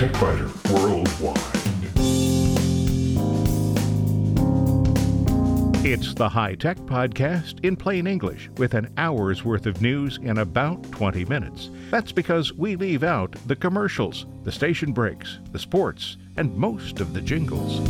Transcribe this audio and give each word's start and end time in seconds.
Worldwide. 0.00 1.36
It's 5.84 6.14
the 6.14 6.26
High 6.26 6.54
Tech 6.54 6.78
Podcast 6.78 7.62
in 7.62 7.76
plain 7.76 8.06
English 8.06 8.48
with 8.56 8.72
an 8.72 8.90
hour's 8.96 9.44
worth 9.44 9.66
of 9.66 9.82
news 9.82 10.18
in 10.22 10.38
about 10.38 10.90
20 10.92 11.26
minutes. 11.26 11.68
That's 11.90 12.12
because 12.12 12.54
we 12.54 12.76
leave 12.76 13.02
out 13.02 13.36
the 13.46 13.54
commercials, 13.54 14.24
the 14.42 14.50
station 14.50 14.92
breaks, 14.94 15.38
the 15.52 15.58
sports, 15.58 16.16
and 16.38 16.56
most 16.56 17.00
of 17.00 17.12
the 17.12 17.20
jingles. 17.20 17.80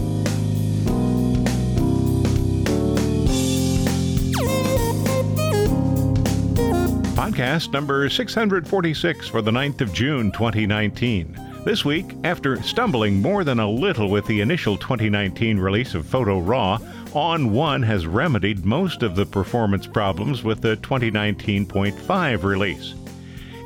Podcast 7.14 7.72
number 7.72 8.10
646 8.10 9.28
for 9.28 9.42
the 9.42 9.52
9th 9.52 9.80
of 9.80 9.92
June 9.92 10.32
2019. 10.32 11.49
This 11.62 11.84
week, 11.84 12.16
after 12.24 12.62
stumbling 12.62 13.20
more 13.20 13.44
than 13.44 13.60
a 13.60 13.70
little 13.70 14.08
with 14.08 14.26
the 14.26 14.40
initial 14.40 14.78
2019 14.78 15.58
release 15.58 15.94
of 15.94 16.06
Photo 16.06 16.38
Raw, 16.38 16.78
ON1 17.12 17.84
has 17.84 18.06
remedied 18.06 18.64
most 18.64 19.02
of 19.02 19.14
the 19.14 19.26
performance 19.26 19.86
problems 19.86 20.42
with 20.42 20.62
the 20.62 20.78
2019.5 20.78 22.42
release. 22.44 22.94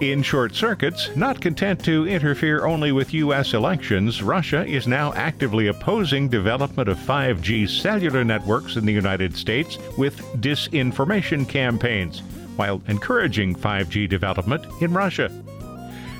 In 0.00 0.24
short 0.24 0.56
circuits, 0.56 1.08
not 1.14 1.40
content 1.40 1.84
to 1.84 2.08
interfere 2.08 2.66
only 2.66 2.90
with 2.90 3.14
U.S. 3.14 3.54
elections, 3.54 4.24
Russia 4.24 4.66
is 4.66 4.88
now 4.88 5.12
actively 5.12 5.68
opposing 5.68 6.28
development 6.28 6.88
of 6.88 6.98
5G 6.98 7.68
cellular 7.68 8.24
networks 8.24 8.74
in 8.74 8.84
the 8.84 8.92
United 8.92 9.36
States 9.36 9.78
with 9.96 10.20
disinformation 10.40 11.48
campaigns, 11.48 12.24
while 12.56 12.82
encouraging 12.88 13.54
5G 13.54 14.08
development 14.08 14.64
in 14.82 14.92
Russia. 14.92 15.30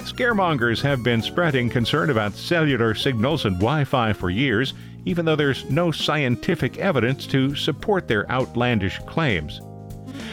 Scaremongers 0.05 0.83
have 0.83 1.03
been 1.03 1.23
spreading 1.23 1.71
concern 1.71 2.11
about 2.11 2.35
cellular 2.35 2.95
signals 2.95 3.47
and 3.47 3.57
Wi 3.57 3.85
Fi 3.85 4.13
for 4.13 4.29
years, 4.29 4.75
even 5.07 5.25
though 5.25 5.35
there's 5.35 5.69
no 5.71 5.91
scientific 5.91 6.77
evidence 6.77 7.27
to 7.27 7.55
support 7.55 8.07
their 8.07 8.31
outlandish 8.31 8.99
claims. 9.07 9.61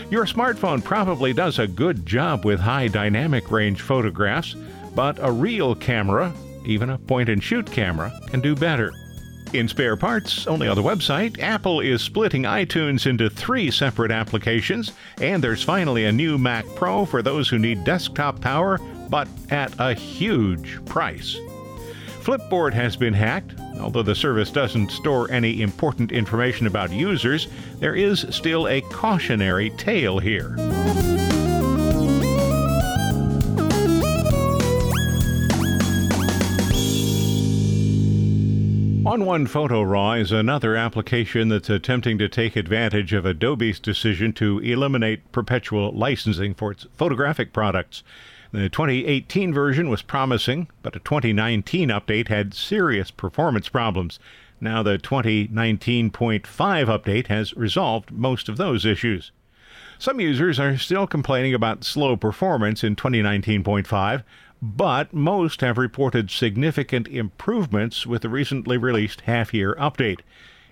Your 0.09 0.25
smartphone 0.25 0.83
probably 0.83 1.31
does 1.31 1.57
a 1.57 1.67
good 1.67 2.05
job 2.05 2.43
with 2.45 2.59
high 2.59 2.89
dynamic 2.89 3.49
range 3.49 3.81
photographs, 3.81 4.55
but 4.93 5.17
a 5.21 5.31
real 5.31 5.73
camera, 5.73 6.33
even 6.65 6.89
a 6.89 6.97
point 6.97 7.29
and 7.29 7.41
shoot 7.41 7.65
camera, 7.65 8.11
can 8.27 8.41
do 8.41 8.55
better. 8.55 8.91
In 9.53 9.67
spare 9.67 9.97
parts, 9.97 10.47
only 10.47 10.69
on 10.69 10.77
the 10.77 10.83
website, 10.83 11.37
Apple 11.41 11.81
is 11.81 12.01
splitting 12.01 12.43
iTunes 12.43 13.05
into 13.05 13.29
three 13.29 13.69
separate 13.69 14.09
applications, 14.09 14.93
and 15.19 15.43
there's 15.43 15.61
finally 15.61 16.05
a 16.05 16.11
new 16.11 16.37
Mac 16.37 16.65
Pro 16.75 17.05
for 17.05 17.21
those 17.21 17.49
who 17.49 17.59
need 17.59 17.83
desktop 17.83 18.39
power 18.39 18.79
but 19.09 19.27
at 19.49 19.73
a 19.77 19.93
huge 19.93 20.83
price. 20.85 21.35
Flipboard 22.21 22.73
has 22.73 22.95
been 22.95 23.13
hacked. 23.13 23.53
Although 23.81 24.03
the 24.03 24.15
service 24.15 24.51
doesn't 24.51 24.91
store 24.91 25.29
any 25.29 25.61
important 25.61 26.13
information 26.13 26.65
about 26.65 26.91
users, 26.91 27.49
there 27.79 27.95
is 27.95 28.25
still 28.29 28.69
a 28.69 28.79
cautionary 28.81 29.71
tale 29.71 30.19
here. 30.19 30.55
ON1 39.11 39.49
Photo 39.49 39.81
Raw 39.81 40.13
is 40.13 40.31
another 40.31 40.77
application 40.77 41.49
that's 41.49 41.69
attempting 41.69 42.17
to 42.17 42.29
take 42.29 42.55
advantage 42.55 43.11
of 43.11 43.25
Adobe's 43.25 43.77
decision 43.77 44.31
to 44.31 44.59
eliminate 44.59 45.33
perpetual 45.33 45.91
licensing 45.91 46.53
for 46.53 46.71
its 46.71 46.87
photographic 46.93 47.51
products. 47.51 48.03
The 48.53 48.69
2018 48.69 49.53
version 49.53 49.89
was 49.89 50.01
promising, 50.01 50.69
but 50.81 50.95
a 50.95 50.99
2019 50.99 51.89
update 51.89 52.29
had 52.29 52.53
serious 52.53 53.11
performance 53.11 53.67
problems. 53.67 54.17
Now, 54.61 54.81
the 54.81 54.97
2019.5 54.97 56.41
update 56.45 57.27
has 57.27 57.53
resolved 57.57 58.11
most 58.11 58.47
of 58.47 58.55
those 58.55 58.85
issues. 58.85 59.33
Some 59.99 60.21
users 60.21 60.57
are 60.57 60.77
still 60.77 61.05
complaining 61.05 61.53
about 61.53 61.83
slow 61.83 62.15
performance 62.15 62.81
in 62.81 62.95
2019.5, 62.95 64.23
but 64.61 65.13
most 65.13 65.61
have 65.61 65.77
reported 65.77 66.29
significant 66.29 67.07
improvements 67.07 68.05
with 68.05 68.21
the 68.21 68.29
recently 68.29 68.77
released 68.77 69.21
half 69.21 69.53
year 69.53 69.75
update. 69.79 70.19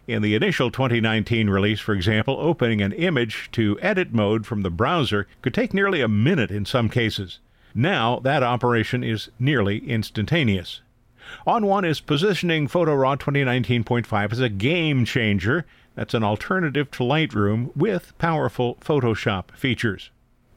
In 0.07 0.21
the 0.21 0.35
initial 0.35 0.71
2019 0.71 1.49
release, 1.49 1.79
for 1.79 1.93
example, 1.93 2.37
opening 2.39 2.81
an 2.81 2.93
image 2.93 3.49
to 3.53 3.79
edit 3.81 4.13
mode 4.13 4.45
from 4.45 4.61
the 4.61 4.69
browser 4.69 5.27
could 5.41 5.53
take 5.53 5.73
nearly 5.73 6.01
a 6.01 6.07
minute 6.07 6.51
in 6.51 6.65
some 6.65 6.89
cases. 6.89 7.39
Now, 7.75 8.19
that 8.19 8.43
operation 8.43 9.03
is 9.03 9.29
nearly 9.39 9.79
instantaneous. 9.87 10.81
ON1 11.45 11.85
is 11.85 11.99
positioning 11.99 12.67
PhotoRAW 12.67 13.17
2019.5 13.19 14.31
as 14.31 14.39
a 14.39 14.49
game 14.49 15.05
changer 15.05 15.65
that's 15.93 16.13
an 16.13 16.23
alternative 16.23 16.89
to 16.91 17.03
Lightroom 17.03 17.75
with 17.75 18.17
powerful 18.17 18.75
Photoshop 18.81 19.51
features. 19.51 20.09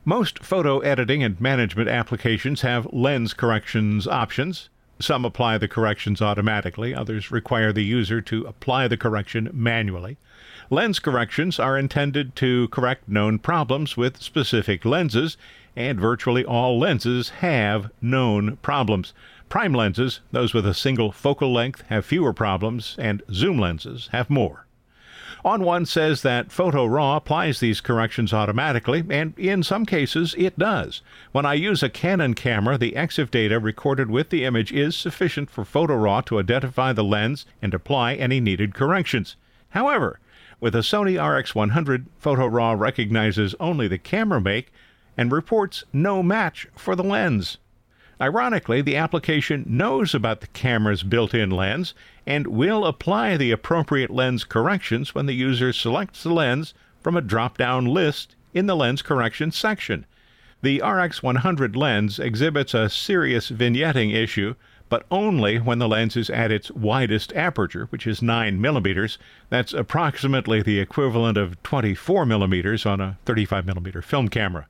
Most 0.05 0.41
photo 0.41 0.81
editing 0.81 1.23
and 1.23 1.41
management 1.41 1.89
applications 1.89 2.63
have 2.63 2.93
lens 2.93 3.35
corrections 3.35 4.09
options. 4.09 4.69
Some 4.99 5.25
apply 5.25 5.59
the 5.59 5.69
corrections 5.69 6.21
automatically, 6.21 6.93
others 6.93 7.31
require 7.31 7.73
the 7.73 7.85
user 7.85 8.21
to 8.23 8.45
apply 8.47 8.89
the 8.89 8.97
correction 8.97 9.49
manually. 9.53 10.17
Lens 10.71 10.99
corrections 10.99 11.61
are 11.61 11.79
intended 11.79 12.35
to 12.35 12.67
correct 12.69 13.09
known 13.09 13.39
problems 13.39 13.97
with 13.97 14.21
specific 14.21 14.85
lenses 14.85 15.37
and 15.77 16.01
virtually 16.01 16.45
all 16.45 16.81
lenses 16.81 17.29
have 17.39 17.89
known 18.01 18.57
problems. 18.57 19.15
Prime 19.49 19.73
lenses, 19.73 20.19
those 20.33 20.53
with 20.53 20.67
a 20.67 20.75
single 20.75 21.13
focal 21.13 21.53
length, 21.53 21.85
have 21.91 22.05
fewer 22.05 22.33
problems, 22.33 22.97
and 22.99 23.23
zoom 23.33 23.57
lenses 23.57 24.09
have 24.11 24.29
more. 24.29 24.67
ON1 25.45 25.89
says 25.89 26.23
that 26.23 26.53
Photo 26.53 26.87
Raw 26.87 27.17
applies 27.17 27.59
these 27.59 27.81
corrections 27.81 28.33
automatically, 28.33 29.03
and 29.11 29.37
in 29.37 29.65
some 29.65 29.85
cases 29.85 30.37
it 30.39 30.57
does. 30.57 31.03
When 31.33 31.45
I 31.45 31.55
use 31.55 31.83
a 31.83 31.89
Canon 31.89 32.35
camera, 32.35 32.79
the 32.79 32.93
EXIF 32.93 33.29
data 33.29 33.59
recorded 33.59 34.09
with 34.09 34.31
the 34.31 34.45
image 34.45 34.71
is 34.73 34.95
sufficient 34.95 35.51
for 35.51 35.65
Photo 35.65 35.97
Raw 35.97 36.21
to 36.23 36.39
identify 36.39 36.93
the 36.93 37.03
lens 37.03 37.45
and 37.61 37.75
apply 37.75 38.15
any 38.15 38.39
needed 38.39 38.73
corrections. 38.73 39.35
However, 39.71 40.21
with 40.61 40.77
a 40.77 40.81
Sony 40.81 41.15
RX100, 41.15 42.07
Photo 42.19 42.47
Raw 42.47 42.73
recognizes 42.73 43.57
only 43.59 43.89
the 43.89 43.99
camera 43.99 44.41
make 44.41 44.73
and 45.17 45.33
reports 45.33 45.83
no 45.93 46.23
match 46.23 46.69
for 46.77 46.95
the 46.95 47.03
lens. 47.03 47.59
Ironically, 48.23 48.83
the 48.83 48.95
application 48.95 49.65
knows 49.67 50.15
about 50.15 50.43
the 50.43 50.47
camera's 50.47 51.03
built 51.03 51.35
in 51.35 51.51
lens 51.51 51.93
and 52.25 52.47
will 52.47 52.87
apply 52.87 53.37
the 53.37 53.51
appropriate 53.51 54.11
lens 54.11 54.45
corrections 54.45 55.13
when 55.13 55.27
the 55.27 55.33
user 55.33 55.73
selects 55.73 56.23
the 56.23 56.33
lens 56.33 56.73
from 57.01 57.17
a 57.17 57.21
drop 57.21 57.59
down 57.59 57.85
list 57.85 58.37
in 58.55 58.67
the 58.67 58.77
lens 58.77 59.03
correction 59.03 59.51
section. 59.51 60.07
The 60.63 60.79
RX100 60.79 61.75
lens 61.75 62.21
exhibits 62.21 62.75
a 62.75 62.89
serious 62.89 63.51
vignetting 63.51 64.15
issue, 64.15 64.55
but 64.89 65.05
only 65.11 65.59
when 65.59 65.81
the 65.81 65.89
lens 65.89 66.17
is 66.17 66.31
at 66.31 66.53
its 66.53 66.71
widest 66.71 67.33
aperture, 67.33 67.87
which 67.87 68.07
is 68.07 68.23
9 68.23 68.61
millimeters. 68.61 69.19
That's 69.51 69.73
approximately 69.73 70.63
the 70.63 70.79
equivalent 70.79 71.39
of 71.39 71.61
24 71.65 72.25
millimeters 72.27 72.87
on 72.87 73.01
a 73.01 73.19
35 73.25 73.67
millimeter 73.67 74.01
film 74.01 74.29
camera. 74.29 74.69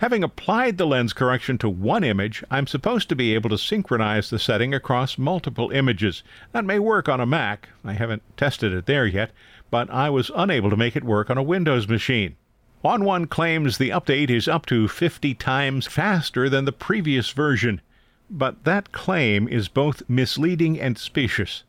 Having 0.00 0.24
applied 0.24 0.78
the 0.78 0.86
lens 0.86 1.12
correction 1.12 1.58
to 1.58 1.68
one 1.68 2.02
image, 2.04 2.42
I'm 2.50 2.66
supposed 2.66 3.10
to 3.10 3.14
be 3.14 3.34
able 3.34 3.50
to 3.50 3.58
synchronize 3.58 4.30
the 4.30 4.38
setting 4.38 4.72
across 4.72 5.18
multiple 5.18 5.70
images. 5.72 6.22
That 6.52 6.64
may 6.64 6.78
work 6.78 7.06
on 7.06 7.20
a 7.20 7.26
Mac. 7.26 7.68
I 7.84 7.92
haven't 7.92 8.22
tested 8.34 8.72
it 8.72 8.86
there 8.86 9.04
yet, 9.04 9.30
but 9.70 9.90
I 9.90 10.08
was 10.08 10.30
unable 10.34 10.70
to 10.70 10.76
make 10.78 10.96
it 10.96 11.04
work 11.04 11.28
on 11.28 11.36
a 11.36 11.42
Windows 11.42 11.86
machine. 11.86 12.36
ON1 12.82 13.28
claims 13.28 13.76
the 13.76 13.90
update 13.90 14.30
is 14.30 14.48
up 14.48 14.64
to 14.66 14.88
50 14.88 15.34
times 15.34 15.86
faster 15.86 16.48
than 16.48 16.64
the 16.64 16.72
previous 16.72 17.28
version, 17.28 17.82
but 18.30 18.64
that 18.64 18.92
claim 18.92 19.46
is 19.48 19.68
both 19.68 20.08
misleading 20.08 20.80
and 20.80 20.96
specious. 20.96 21.62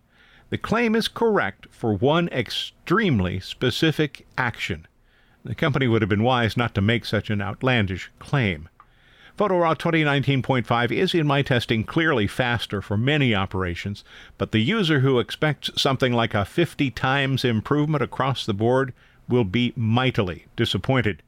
The 0.51 0.57
claim 0.57 0.95
is 0.95 1.09
correct 1.09 1.67
for 1.69 1.93
one 1.93 2.29
extremely 2.29 3.41
specific 3.41 4.25
action. 4.37 4.87
The 5.43 5.55
company 5.55 5.87
would 5.87 6.03
have 6.03 6.09
been 6.09 6.21
wise 6.21 6.55
not 6.55 6.75
to 6.75 6.81
make 6.81 7.03
such 7.03 7.31
an 7.31 7.41
outlandish 7.41 8.11
claim. 8.19 8.69
PhotoRAW 9.39 9.75
2019.5 9.75 10.91
is 10.91 11.15
in 11.15 11.25
my 11.25 11.41
testing 11.41 11.83
clearly 11.83 12.27
faster 12.27 12.79
for 12.79 12.95
many 12.95 13.33
operations, 13.33 14.03
but 14.37 14.51
the 14.51 14.59
user 14.59 14.99
who 14.99 15.17
expects 15.17 15.71
something 15.81 16.13
like 16.13 16.35
a 16.35 16.45
50 16.45 16.91
times 16.91 17.43
improvement 17.43 18.03
across 18.03 18.45
the 18.45 18.53
board 18.53 18.93
will 19.27 19.43
be 19.43 19.73
mightily 19.75 20.45
disappointed. 20.55 21.23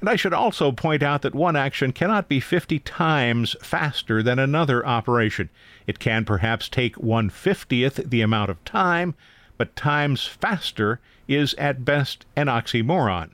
And 0.00 0.08
I 0.10 0.16
should 0.16 0.34
also 0.34 0.70
point 0.70 1.02
out 1.02 1.22
that 1.22 1.34
one 1.34 1.56
action 1.56 1.92
cannot 1.92 2.28
be 2.28 2.40
50 2.40 2.80
times 2.80 3.56
faster 3.62 4.22
than 4.22 4.38
another 4.38 4.84
operation. 4.84 5.48
It 5.86 5.98
can 5.98 6.26
perhaps 6.26 6.68
take 6.68 6.96
one 6.96 7.30
fiftieth 7.30 7.96
the 7.96 8.20
amount 8.20 8.50
of 8.50 8.62
time, 8.66 9.14
but 9.56 9.76
times 9.76 10.26
faster 10.26 11.00
is 11.26 11.54
at 11.54 11.86
best 11.86 12.26
an 12.36 12.48
oxymoron. 12.48 13.30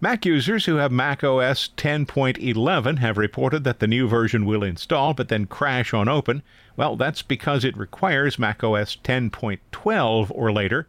Mac 0.00 0.26
users 0.26 0.66
who 0.66 0.76
have 0.76 0.92
Mac 0.92 1.22
OS 1.22 1.70
10.11 1.76 2.98
have 2.98 3.16
reported 3.16 3.64
that 3.64 3.78
the 3.78 3.86
new 3.86 4.08
version 4.08 4.44
will 4.44 4.62
install 4.62 5.14
but 5.14 5.28
then 5.28 5.46
crash 5.46 5.94
on 5.94 6.08
open. 6.08 6.42
Well, 6.76 6.96
that's 6.96 7.22
because 7.22 7.64
it 7.64 7.76
requires 7.76 8.38
Mac 8.38 8.62
OS 8.64 8.96
10.12 8.96 10.30
or 10.30 10.52
later. 10.52 10.88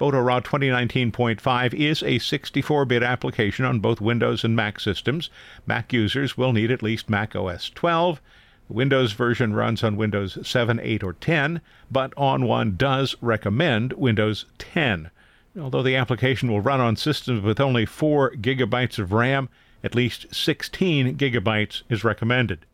PhotoRAW 0.00 0.42
2019.5 0.42 1.74
is 1.74 2.02
a 2.02 2.18
64 2.18 2.84
bit 2.86 3.02
application 3.02 3.64
on 3.64 3.80
both 3.80 4.00
Windows 4.00 4.44
and 4.44 4.56
Mac 4.56 4.80
systems. 4.80 5.28
Mac 5.66 5.92
users 5.92 6.38
will 6.38 6.52
need 6.52 6.70
at 6.70 6.82
least 6.82 7.10
Mac 7.10 7.36
OS 7.36 7.68
12. 7.70 8.20
The 8.68 8.74
Windows 8.74 9.12
version 9.12 9.54
runs 9.54 9.82
on 9.84 9.96
Windows 9.96 10.38
7, 10.46 10.80
8, 10.80 11.02
or 11.02 11.12
10, 11.14 11.60
but 11.90 12.14
ON1 12.14 12.78
does 12.78 13.14
recommend 13.20 13.92
Windows 13.92 14.46
10. 14.58 15.10
Although 15.60 15.82
the 15.82 15.96
application 15.96 16.50
will 16.50 16.60
run 16.60 16.80
on 16.80 16.94
systems 16.94 17.42
with 17.42 17.58
only 17.58 17.84
4 17.84 18.32
gigabytes 18.36 18.98
of 18.98 19.12
RAM, 19.12 19.48
at 19.82 19.94
least 19.94 20.32
16 20.32 21.16
gigabytes 21.16 21.82
is 21.88 22.04
recommended. 22.04 22.64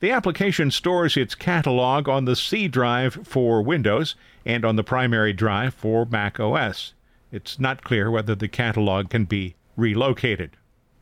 The 0.00 0.10
application 0.10 0.70
stores 0.70 1.16
its 1.16 1.34
catalog 1.34 2.08
on 2.08 2.24
the 2.24 2.34
C 2.34 2.66
drive 2.66 3.26
for 3.26 3.62
Windows 3.62 4.16
and 4.44 4.64
on 4.64 4.76
the 4.76 4.84
primary 4.84 5.32
drive 5.32 5.74
for 5.74 6.04
Mac 6.06 6.40
OS. 6.40 6.92
It's 7.30 7.58
not 7.58 7.84
clear 7.84 8.10
whether 8.10 8.34
the 8.34 8.48
catalog 8.48 9.10
can 9.10 9.24
be 9.24 9.54
relocated. 9.76 10.56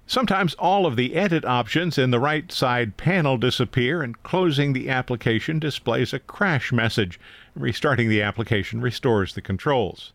Sometimes 0.06 0.54
all 0.54 0.86
of 0.86 0.96
the 0.96 1.14
edit 1.14 1.44
options 1.44 1.98
in 1.98 2.10
the 2.10 2.20
right 2.20 2.52
side 2.52 2.96
panel 2.96 3.38
disappear, 3.38 4.02
and 4.02 4.22
closing 4.22 4.72
the 4.72 4.88
application 4.88 5.58
displays 5.58 6.12
a 6.12 6.18
crash 6.18 6.72
message. 6.72 7.18
Restarting 7.54 8.08
the 8.08 8.22
application 8.22 8.80
restores 8.80 9.34
the 9.34 9.40
controls. 9.40 10.12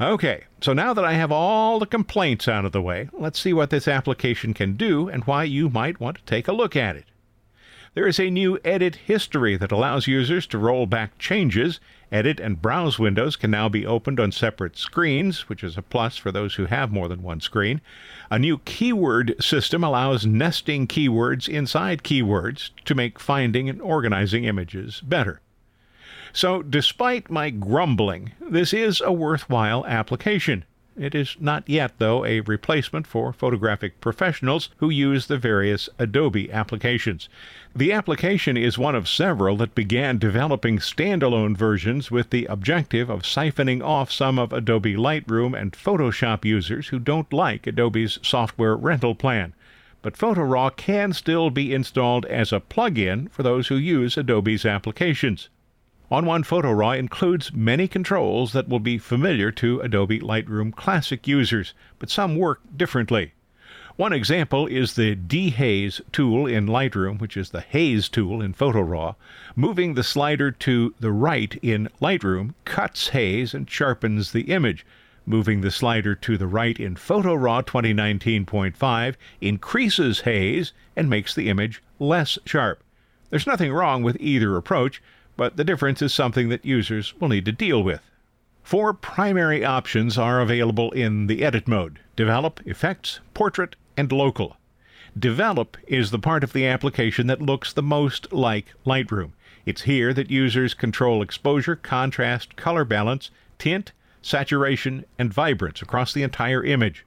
Okay, 0.00 0.44
so 0.60 0.72
now 0.72 0.94
that 0.94 1.04
I 1.04 1.12
have 1.12 1.30
all 1.30 1.78
the 1.78 1.86
complaints 1.86 2.48
out 2.48 2.64
of 2.64 2.72
the 2.72 2.82
way, 2.82 3.08
let's 3.12 3.38
see 3.38 3.52
what 3.52 3.70
this 3.70 3.86
application 3.86 4.54
can 4.54 4.74
do 4.74 5.08
and 5.08 5.24
why 5.24 5.44
you 5.44 5.68
might 5.68 6.00
want 6.00 6.16
to 6.16 6.24
take 6.24 6.48
a 6.48 6.52
look 6.52 6.74
at 6.74 6.96
it. 6.96 7.04
There 7.94 8.06
is 8.06 8.18
a 8.18 8.30
new 8.30 8.58
edit 8.64 8.96
history 8.96 9.54
that 9.58 9.70
allows 9.70 10.06
users 10.06 10.46
to 10.46 10.56
roll 10.56 10.86
back 10.86 11.18
changes. 11.18 11.78
Edit 12.10 12.40
and 12.40 12.62
browse 12.62 12.98
windows 12.98 13.36
can 13.36 13.50
now 13.50 13.68
be 13.68 13.84
opened 13.84 14.18
on 14.18 14.32
separate 14.32 14.78
screens, 14.78 15.46
which 15.50 15.62
is 15.62 15.76
a 15.76 15.82
plus 15.82 16.16
for 16.16 16.32
those 16.32 16.54
who 16.54 16.64
have 16.64 16.90
more 16.90 17.06
than 17.06 17.22
one 17.22 17.42
screen. 17.42 17.82
A 18.30 18.38
new 18.38 18.56
keyword 18.64 19.34
system 19.44 19.84
allows 19.84 20.24
nesting 20.24 20.86
keywords 20.86 21.50
inside 21.50 22.02
keywords 22.02 22.70
to 22.86 22.94
make 22.94 23.18
finding 23.18 23.68
and 23.68 23.82
organizing 23.82 24.44
images 24.44 25.02
better. 25.02 25.41
So, 26.34 26.62
despite 26.62 27.30
my 27.30 27.50
grumbling, 27.50 28.32
this 28.40 28.72
is 28.72 29.02
a 29.02 29.12
worthwhile 29.12 29.84
application. 29.86 30.64
It 30.96 31.14
is 31.14 31.36
not 31.40 31.66
yet, 31.66 31.92
though, 31.98 32.24
a 32.24 32.40
replacement 32.40 33.06
for 33.06 33.32
photographic 33.32 34.00
professionals 34.00 34.68
who 34.76 34.90
use 34.90 35.26
the 35.26 35.38
various 35.38 35.88
Adobe 35.98 36.52
applications. 36.52 37.28
The 37.74 37.92
application 37.92 38.58
is 38.58 38.78
one 38.78 38.94
of 38.94 39.08
several 39.08 39.56
that 39.56 39.74
began 39.74 40.18
developing 40.18 40.78
standalone 40.78 41.56
versions 41.56 42.10
with 42.10 42.28
the 42.28 42.44
objective 42.46 43.08
of 43.08 43.22
siphoning 43.22 43.82
off 43.82 44.12
some 44.12 44.38
of 44.38 44.52
Adobe 44.52 44.94
Lightroom 44.94 45.58
and 45.58 45.72
Photoshop 45.72 46.44
users 46.44 46.88
who 46.88 46.98
don't 46.98 47.32
like 47.32 47.66
Adobe's 47.66 48.18
software 48.22 48.76
rental 48.76 49.14
plan. 49.14 49.54
But 50.02 50.18
PhotoRAW 50.18 50.76
can 50.76 51.12
still 51.12 51.48
be 51.48 51.72
installed 51.72 52.26
as 52.26 52.52
a 52.52 52.60
plug-in 52.60 53.28
for 53.28 53.42
those 53.42 53.68
who 53.68 53.76
use 53.76 54.18
Adobe's 54.18 54.66
applications. 54.66 55.48
ON1 56.12 56.44
Photo 56.44 56.72
Raw 56.72 56.90
includes 56.90 57.54
many 57.54 57.88
controls 57.88 58.52
that 58.52 58.68
will 58.68 58.80
be 58.80 58.98
familiar 58.98 59.50
to 59.52 59.80
Adobe 59.80 60.20
Lightroom 60.20 60.76
Classic 60.76 61.26
users, 61.26 61.72
but 61.98 62.10
some 62.10 62.36
work 62.36 62.60
differently. 62.76 63.32
One 63.96 64.12
example 64.12 64.66
is 64.66 64.92
the 64.92 65.16
dehaze 65.16 66.02
tool 66.12 66.46
in 66.46 66.66
Lightroom, 66.66 67.18
which 67.18 67.34
is 67.34 67.48
the 67.48 67.62
haze 67.62 68.10
tool 68.10 68.42
in 68.42 68.52
Photo 68.52 68.82
Raw. 68.82 69.14
Moving 69.56 69.94
the 69.94 70.04
slider 70.04 70.50
to 70.50 70.94
the 71.00 71.10
right 71.10 71.58
in 71.62 71.88
Lightroom 72.02 72.52
cuts 72.66 73.08
haze 73.08 73.54
and 73.54 73.70
sharpens 73.70 74.32
the 74.32 74.52
image. 74.52 74.84
Moving 75.24 75.62
the 75.62 75.70
slider 75.70 76.14
to 76.14 76.36
the 76.36 76.46
right 76.46 76.78
in 76.78 76.94
Photo 76.94 77.34
Raw 77.34 77.62
2019.5 77.62 79.14
increases 79.40 80.20
haze 80.20 80.74
and 80.94 81.08
makes 81.08 81.34
the 81.34 81.48
image 81.48 81.82
less 81.98 82.38
sharp. 82.44 82.82
There's 83.30 83.46
nothing 83.46 83.72
wrong 83.72 84.02
with 84.02 84.18
either 84.20 84.58
approach 84.58 85.00
but 85.36 85.56
the 85.56 85.64
difference 85.64 86.02
is 86.02 86.12
something 86.12 86.48
that 86.48 86.64
users 86.64 87.14
will 87.20 87.28
need 87.28 87.44
to 87.44 87.52
deal 87.52 87.82
with. 87.82 88.00
Four 88.62 88.94
primary 88.94 89.64
options 89.64 90.16
are 90.16 90.40
available 90.40 90.92
in 90.92 91.26
the 91.26 91.42
edit 91.42 91.66
mode 91.66 91.98
Develop, 92.14 92.60
Effects, 92.64 93.20
Portrait, 93.34 93.76
and 93.96 94.12
Local. 94.12 94.56
Develop 95.18 95.76
is 95.86 96.10
the 96.10 96.18
part 96.18 96.44
of 96.44 96.52
the 96.52 96.66
application 96.66 97.26
that 97.26 97.42
looks 97.42 97.72
the 97.72 97.82
most 97.82 98.32
like 98.32 98.72
Lightroom. 98.86 99.32
It's 99.66 99.82
here 99.82 100.14
that 100.14 100.30
users 100.30 100.74
control 100.74 101.22
exposure, 101.22 101.76
contrast, 101.76 102.56
color 102.56 102.84
balance, 102.84 103.30
tint, 103.58 103.92
saturation, 104.22 105.04
and 105.18 105.32
vibrance 105.32 105.82
across 105.82 106.12
the 106.12 106.22
entire 106.22 106.64
image. 106.64 107.04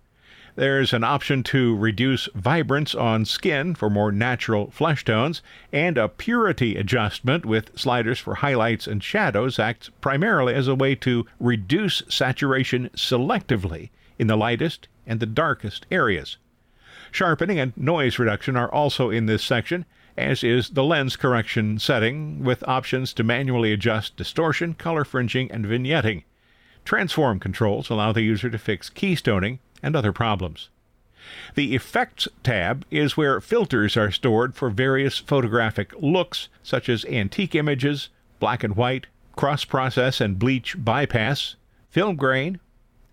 There's 0.57 0.93
an 0.93 1.03
option 1.03 1.43
to 1.43 1.75
reduce 1.75 2.29
vibrance 2.33 2.95
on 2.95 3.25
skin 3.25 3.75
for 3.75 3.89
more 3.89 4.09
natural 4.09 4.71
flesh 4.71 5.03
tones, 5.03 5.41
and 5.73 5.97
a 5.97 6.07
purity 6.07 6.77
adjustment 6.77 7.45
with 7.45 7.77
sliders 7.77 8.19
for 8.19 8.35
highlights 8.35 8.87
and 8.87 9.03
shadows 9.03 9.59
acts 9.59 9.89
primarily 9.99 10.53
as 10.53 10.69
a 10.69 10.75
way 10.75 10.95
to 10.95 11.25
reduce 11.41 12.03
saturation 12.07 12.89
selectively 12.95 13.89
in 14.17 14.27
the 14.27 14.37
lightest 14.37 14.87
and 15.05 15.19
the 15.19 15.25
darkest 15.25 15.85
areas. 15.91 16.37
Sharpening 17.11 17.59
and 17.59 17.75
noise 17.75 18.17
reduction 18.17 18.55
are 18.55 18.71
also 18.71 19.09
in 19.09 19.25
this 19.25 19.43
section, 19.43 19.83
as 20.17 20.41
is 20.41 20.69
the 20.69 20.85
lens 20.85 21.17
correction 21.17 21.79
setting, 21.79 22.45
with 22.45 22.65
options 22.65 23.11
to 23.13 23.25
manually 23.25 23.73
adjust 23.73 24.15
distortion, 24.15 24.73
color 24.73 25.03
fringing, 25.03 25.51
and 25.51 25.65
vignetting. 25.65 26.23
Transform 26.85 27.41
controls 27.41 27.89
allow 27.89 28.13
the 28.13 28.21
user 28.21 28.49
to 28.49 28.57
fix 28.57 28.89
keystoning 28.89 29.59
and 29.81 29.95
other 29.95 30.11
problems. 30.11 30.69
The 31.55 31.73
Effects 31.73 32.27
tab 32.43 32.85
is 32.91 33.17
where 33.17 33.41
filters 33.41 33.97
are 33.97 34.11
stored 34.11 34.55
for 34.55 34.69
various 34.69 35.17
photographic 35.17 35.91
looks, 35.99 36.49
such 36.61 36.87
as 36.87 37.03
antique 37.05 37.55
images, 37.55 38.09
black 38.39 38.63
and 38.63 38.75
white, 38.75 39.07
cross 39.35 39.65
process 39.65 40.21
and 40.21 40.39
bleach 40.39 40.75
bypass, 40.77 41.55
film 41.89 42.15
grain, 42.15 42.59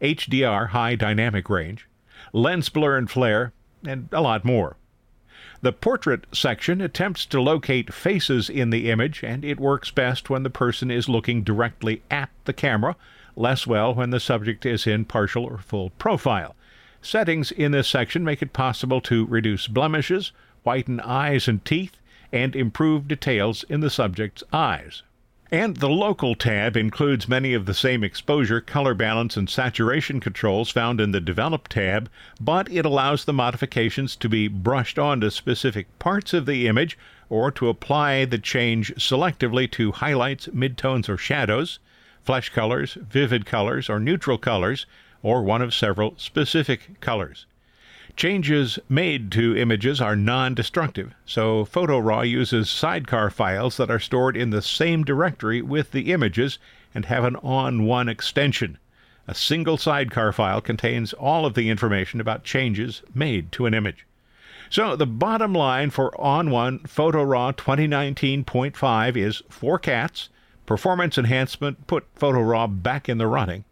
HDR 0.00 0.68
high 0.68 0.94
dynamic 0.94 1.48
range, 1.48 1.88
lens 2.32 2.68
blur 2.68 2.96
and 2.98 3.10
flare, 3.10 3.52
and 3.86 4.08
a 4.12 4.20
lot 4.20 4.44
more. 4.44 4.76
The 5.62 5.72
portrait 5.72 6.26
section 6.32 6.80
attempts 6.80 7.24
to 7.26 7.40
locate 7.40 7.94
faces 7.94 8.50
in 8.50 8.70
the 8.70 8.90
image, 8.90 9.22
and 9.22 9.44
it 9.44 9.60
works 9.60 9.90
best 9.90 10.28
when 10.28 10.42
the 10.42 10.50
person 10.50 10.90
is 10.90 11.08
looking 11.08 11.44
directly 11.44 12.02
at 12.10 12.31
the 12.44 12.52
camera, 12.52 12.96
less 13.36 13.67
well 13.67 13.94
when 13.94 14.10
the 14.10 14.20
subject 14.20 14.67
is 14.67 14.86
in 14.86 15.05
partial 15.05 15.44
or 15.44 15.58
full 15.58 15.91
profile. 15.91 16.55
Settings 17.01 17.51
in 17.51 17.72
this 17.72 17.89
section 17.89 18.24
make 18.24 18.43
it 18.43 18.53
possible 18.53 19.01
to 19.03 19.27
reduce 19.27 19.67
blemishes, 19.67 20.32
whiten 20.62 21.01
eyes 21.01 21.48
and 21.48 21.65
teeth, 21.65 21.98
and 22.32 22.55
improve 22.55 23.08
details 23.08 23.65
in 23.69 23.81
the 23.81 23.91
subject's 23.91 24.43
eyes. 24.53 25.03
And 25.51 25.77
the 25.77 25.91
Local 25.91 26.34
tab 26.34 26.79
includes 26.79 27.29
many 27.29 27.53
of 27.53 27.67
the 27.67 27.74
same 27.74 28.03
exposure, 28.03 28.62
color 28.62 28.94
balance, 28.94 29.36
and 29.36 29.51
saturation 29.51 30.19
controls 30.19 30.70
found 30.70 30.98
in 30.98 31.10
the 31.10 31.20
Develop 31.20 31.69
tab, 31.69 32.08
but 32.41 32.72
it 32.72 32.86
allows 32.86 33.27
the 33.27 33.34
modifications 33.34 34.17
to 34.17 34.31
be 34.31 34.48
brushed 34.48 34.98
onto 34.98 35.29
specific 35.29 35.89
parts 35.98 36.32
of 36.32 36.46
the 36.46 36.67
image 36.67 36.96
or 37.29 37.51
to 37.51 37.69
apply 37.69 38.24
the 38.24 38.39
change 38.39 38.94
selectively 38.94 39.70
to 39.72 39.93
highlights, 39.93 40.46
midtones, 40.46 41.06
or 41.06 41.19
shadows, 41.19 41.81
flesh 42.24 42.50
colors, 42.50 42.94
vivid 42.94 43.46
colors, 43.46 43.88
or 43.91 43.98
neutral 43.98 44.38
colors, 44.38 44.86
or 45.22 45.43
one 45.43 45.62
of 45.62 45.74
several 45.74 46.14
specific 46.17 47.00
colors. 47.00 47.46
Changes 48.14 48.79
made 48.88 49.32
to 49.32 49.56
images 49.56 50.00
are 50.00 50.14
non 50.14 50.55
destructive, 50.55 51.14
so 51.24 51.64
PhotoRAW 51.64 52.29
uses 52.29 52.69
sidecar 52.69 53.31
files 53.31 53.79
that 53.79 53.91
are 53.91 53.98
stored 53.98 54.36
in 54.36 54.50
the 54.50 54.60
same 54.60 55.02
directory 55.02 55.62
with 55.62 55.93
the 55.93 56.12
images 56.12 56.58
and 56.94 57.06
have 57.06 57.24
an 57.24 57.36
ON1 57.36 58.10
extension. 58.10 58.76
A 59.26 59.34
single 59.34 59.79
sidecar 59.79 60.32
file 60.32 60.60
contains 60.60 61.12
all 61.14 61.46
of 61.46 61.55
the 61.55 61.70
information 61.70 62.20
about 62.20 62.44
changes 62.44 63.02
made 63.14 63.50
to 63.52 63.67
an 63.67 63.72
image. 63.72 64.05
So 64.69 64.96
the 64.96 65.06
bottom 65.06 65.55
line 65.55 65.91
for 65.91 66.10
ON1 66.19 66.88
PhotoRAW 66.88 67.55
2019.5 67.56 69.17
is 69.17 69.43
four 69.48 69.79
cats, 69.79 70.29
performance 70.66 71.19
enhancement 71.19 71.86
put 71.86 72.12
PhotoRAW 72.14 72.82
back 72.82 73.08
in 73.08 73.19
the 73.19 73.26
running, 73.26 73.64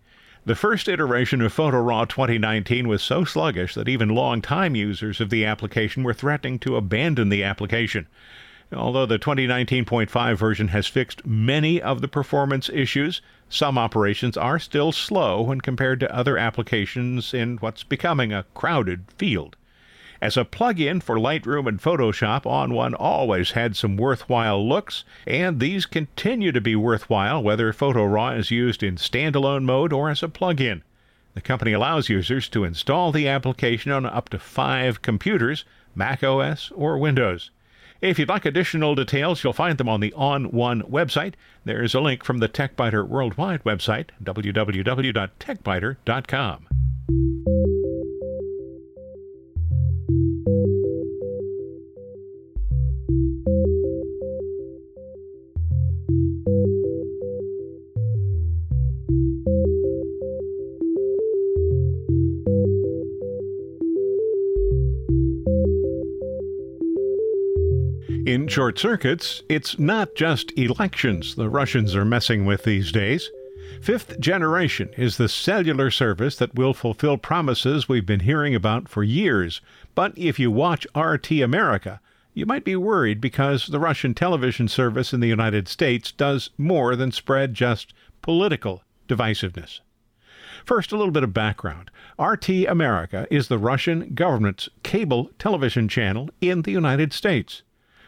the 0.47 0.55
first 0.55 0.89
iteration 0.89 1.43
of 1.43 1.55
PhotoRAW 1.55 2.09
2019 2.09 2.89
was 2.89 3.03
so 3.03 3.25
sluggish 3.25 3.75
that 3.75 3.89
even 3.89 4.09
long-time 4.09 4.75
users 4.75 5.21
of 5.21 5.29
the 5.29 5.45
application 5.45 6.03
were 6.03 6.15
threatening 6.15 6.59
to 6.61 6.77
abandon 6.77 7.29
the 7.29 7.45
application. 7.45 8.07
Although 8.73 9.07
the 9.07 9.19
2019.5 9.19 10.37
version 10.37 10.69
has 10.69 10.87
fixed 10.87 11.27
many 11.27 11.83
of 11.83 12.01
the 12.01 12.09
performance 12.09 12.71
issues, 12.71 13.21
some 13.51 13.77
operations 13.77 14.37
are 14.37 14.59
still 14.59 14.93
slow 14.93 15.43
when 15.43 15.61
compared 15.61 16.01
to 16.01 16.15
other 16.15 16.39
applications 16.39 17.35
in 17.35 17.59
what's 17.59 17.83
becoming 17.83 18.33
a 18.33 18.45
crowded 18.55 19.05
field. 19.19 19.57
As 20.23 20.37
a 20.37 20.45
plug-in 20.45 21.01
for 21.01 21.17
Lightroom 21.17 21.67
and 21.67 21.81
Photoshop, 21.81 22.43
ON1 22.43 22.95
always 22.99 23.53
had 23.53 23.75
some 23.75 23.97
worthwhile 23.97 24.69
looks, 24.69 25.03
and 25.27 25.59
these 25.59 25.87
continue 25.87 26.53
to 26.53 26.61
be 26.61 26.77
worthwhile 26.77 27.43
whether 27.43 27.73
PhotoRAW 27.73 28.39
is 28.39 28.51
used 28.51 28.83
in 28.83 28.97
standalone 28.97 29.65
mode 29.65 29.95
or 29.95 30.11
as 30.11 30.23
a 30.23 30.29
plug-in. 30.29 30.83
The 31.33 31.41
company 31.41 31.73
allows 31.73 32.11
users 32.11 32.51
to 32.51 32.65
install 32.65 33.13
the 33.13 33.29
application 33.29 33.93
on 33.93 34.05
up 34.05 34.29
to 34.29 34.39
five 34.39 35.01
computers, 35.01 35.65
Mac 35.95 36.23
OS 36.23 36.71
or 36.73 36.99
Windows. 36.99 37.51
If 38.03 38.19
you'd 38.19 38.29
like 38.29 38.45
additional 38.45 38.95
details, 38.95 39.43
you'll 39.43 39.55
find 39.55 39.79
them 39.79 39.89
on 39.89 40.01
the 40.01 40.13
ON1 40.15 40.91
website. 40.91 41.33
There's 41.65 41.95
a 41.95 42.01
link 42.01 42.25
from 42.25 42.37
the 42.39 42.49
TechByter 42.49 43.09
Worldwide 43.09 43.65
website, 43.65 44.11
www.techbyter.com. 44.23 46.67
In 68.31 68.47
short 68.47 68.79
circuits, 68.79 69.43
it's 69.49 69.77
not 69.77 70.15
just 70.15 70.57
elections 70.57 71.35
the 71.35 71.49
Russians 71.49 71.97
are 71.97 72.05
messing 72.05 72.45
with 72.45 72.63
these 72.63 72.93
days. 72.93 73.29
Fifth 73.83 74.21
generation 74.21 74.91
is 74.97 75.17
the 75.17 75.29
cellular 75.29 75.91
service 75.91 76.37
that 76.37 76.55
will 76.55 76.73
fulfill 76.73 77.19
promises 77.19 77.89
we've 77.89 78.07
been 78.07 78.21
hearing 78.21 78.55
about 78.55 78.89
for 78.89 79.03
years. 79.03 79.61
But 79.97 80.13
if 80.17 80.39
you 80.39 80.53
watch 80.53 80.87
RT 80.95 81.33
America, 81.41 82.01
you 82.33 82.47
might 82.47 82.65
be 82.65 82.77
worried 82.77 83.21
because 83.21 83.67
the 83.67 83.81
Russian 83.81 84.15
television 84.15 84.69
service 84.69 85.13
in 85.13 85.19
the 85.19 85.27
United 85.27 85.67
States 85.67 86.13
does 86.13 86.51
more 86.57 86.95
than 86.95 87.11
spread 87.11 87.53
just 87.53 87.93
political 88.23 88.85
divisiveness. 89.09 89.81
First, 90.65 90.93
a 90.93 90.97
little 90.97 91.11
bit 91.11 91.25
of 91.25 91.35
background. 91.35 91.91
RT 92.17 92.49
America 92.69 93.27
is 93.29 93.49
the 93.49 93.59
Russian 93.59 94.15
government's 94.15 94.69
cable 94.85 95.33
television 95.41 95.89
channel 95.89 96.31
in 96.41 96.63
the 96.63 96.71
United 96.71 97.13
States. 97.13 97.63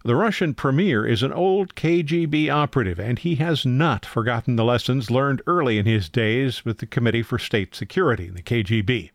The 0.05 0.17
Russian 0.17 0.55
premier 0.55 1.07
is 1.07 1.23
an 1.23 1.33
old 1.33 1.77
KGB 1.77 2.51
operative, 2.51 2.99
and 2.99 3.21
he 3.21 3.37
has 3.37 3.65
not 3.65 4.05
forgotten 4.05 4.57
the 4.57 4.65
lessons 4.65 5.13
learned 5.13 5.43
early 5.47 5.79
in 5.79 5.87
his 5.87 6.09
days 6.09 6.65
with 6.65 6.79
the 6.79 6.87
Committee 6.87 7.23
for 7.23 7.39
State 7.39 7.77
Security, 7.77 8.29
the 8.29 8.43
KGB. 8.43 9.11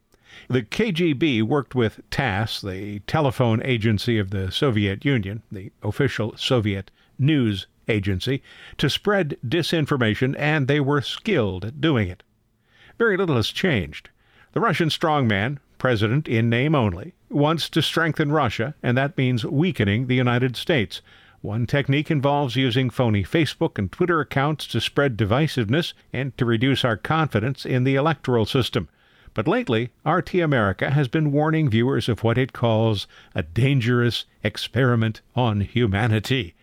The 0.48 0.62
KGB 0.62 1.44
worked 1.44 1.76
with 1.76 2.00
TASS, 2.10 2.62
the 2.62 3.00
telephone 3.00 3.62
agency 3.64 4.18
of 4.18 4.30
the 4.30 4.50
Soviet 4.50 5.04
Union, 5.04 5.44
the 5.52 5.74
official 5.84 6.38
Soviet 6.38 6.90
news 7.20 7.68
agency, 7.90 8.42
to 8.78 8.90
spread 8.90 9.38
disinformation, 9.46 10.36
and 10.40 10.70
they 10.70 10.80
were 10.80 11.02
skilled 11.02 11.66
at 11.66 11.82
doing 11.82 12.08
it. 12.08 12.24
Very 12.98 13.18
little 13.18 13.36
has 13.36 13.50
changed. 13.50 14.10
The 14.54 14.62
Russian 14.62 14.88
strongman, 14.88 15.58
president 15.78 16.28
in 16.28 16.50
name 16.50 16.76
only, 16.76 17.14
wants 17.30 17.70
to 17.70 17.82
strengthen 17.82 18.32
Russia, 18.32 18.76
and 18.82 18.98
that 18.98 19.18
means 19.18 19.46
weakening 19.46 20.08
the 20.08 20.16
United 20.16 20.56
States. 20.56 21.02
One 21.42 21.68
technique 21.68 22.10
involves 22.10 22.56
using 22.56 22.90
phony 22.90 23.24
Facebook 23.24 23.78
and 23.78 23.92
Twitter 23.92 24.20
accounts 24.20 24.66
to 24.68 24.82
spread 24.82 25.18
divisiveness 25.18 25.94
and 26.12 26.36
to 26.38 26.46
reduce 26.46 26.84
our 26.84 26.98
confidence 26.98 27.66
in 27.66 27.84
the 27.84 27.96
electoral 27.96 28.46
system. 28.46 28.90
But 29.34 29.48
lately, 29.48 29.92
RT 30.04 30.34
America 30.36 30.90
has 30.90 31.08
been 31.08 31.32
warning 31.32 31.70
viewers 31.70 32.10
of 32.10 32.24
what 32.24 32.40
it 32.40 32.54
calls 32.54 33.06
a 33.36 33.44
dangerous 33.44 34.26
experiment 34.44 35.22
on 35.36 35.62
humanity. 35.62 36.56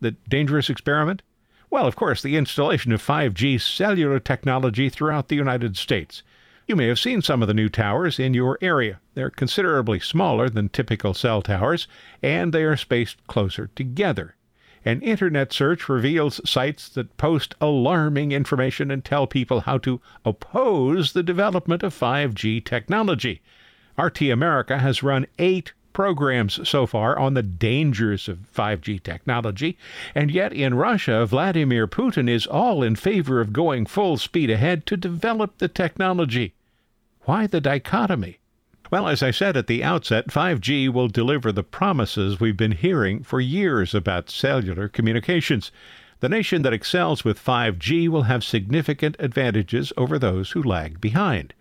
The 0.00 0.16
dangerous 0.28 0.68
experiment? 0.68 1.22
Well, 1.70 1.86
of 1.86 1.94
course, 1.94 2.20
the 2.20 2.36
installation 2.36 2.90
of 2.90 3.00
5G 3.00 3.60
cellular 3.60 4.18
technology 4.18 4.88
throughout 4.88 5.28
the 5.28 5.36
United 5.36 5.76
States. 5.76 6.24
You 6.66 6.76
may 6.76 6.86
have 6.86 6.98
seen 6.98 7.22
some 7.22 7.42
of 7.42 7.48
the 7.48 7.54
new 7.54 7.68
towers 7.68 8.20
in 8.20 8.34
your 8.34 8.56
area. 8.60 9.00
They're 9.14 9.30
considerably 9.30 9.98
smaller 9.98 10.48
than 10.48 10.68
typical 10.68 11.12
cell 11.12 11.42
towers, 11.42 11.88
and 12.22 12.52
they 12.52 12.62
are 12.62 12.76
spaced 12.76 13.26
closer 13.26 13.68
together. 13.74 14.36
An 14.84 15.00
internet 15.02 15.52
search 15.52 15.88
reveals 15.88 16.40
sites 16.48 16.88
that 16.90 17.16
post 17.16 17.54
alarming 17.60 18.32
information 18.32 18.90
and 18.90 19.04
tell 19.04 19.26
people 19.26 19.60
how 19.60 19.78
to 19.78 20.00
oppose 20.24 21.12
the 21.12 21.22
development 21.22 21.82
of 21.82 21.98
5G 21.98 22.64
technology. 22.64 23.42
RT 23.98 24.22
America 24.22 24.78
has 24.78 25.02
run 25.02 25.26
eight 25.38 25.72
programs 25.92 26.68
so 26.68 26.86
far 26.86 27.18
on 27.18 27.34
the 27.34 27.42
dangers 27.42 28.28
of 28.28 28.46
5G 28.54 29.02
technology, 29.02 29.76
and 30.14 30.30
yet 30.30 30.52
in 30.52 30.74
Russia, 30.74 31.26
Vladimir 31.26 31.86
Putin 31.86 32.28
is 32.28 32.46
all 32.46 32.82
in 32.82 32.96
favor 32.96 33.40
of 33.40 33.52
going 33.52 33.86
full 33.86 34.16
speed 34.16 34.50
ahead 34.50 34.86
to 34.86 34.96
develop 34.96 35.58
the 35.58 35.68
technology. 35.68 36.54
Why 37.22 37.46
the 37.46 37.60
dichotomy? 37.60 38.38
Well, 38.90 39.08
as 39.08 39.22
I 39.22 39.30
said 39.30 39.56
at 39.56 39.68
the 39.68 39.82
outset, 39.82 40.28
5G 40.28 40.92
will 40.92 41.08
deliver 41.08 41.50
the 41.50 41.62
promises 41.62 42.38
we've 42.38 42.56
been 42.58 42.72
hearing 42.72 43.22
for 43.22 43.40
years 43.40 43.94
about 43.94 44.28
cellular 44.28 44.86
communications. 44.86 45.72
The 46.22 46.28
nation 46.28 46.62
that 46.62 46.72
excels 46.72 47.24
with 47.24 47.44
5G 47.44 48.08
will 48.08 48.22
have 48.22 48.44
significant 48.44 49.16
advantages 49.18 49.92
over 49.96 50.20
those 50.20 50.52
who 50.52 50.62
lag 50.62 51.00
behind. 51.00 51.52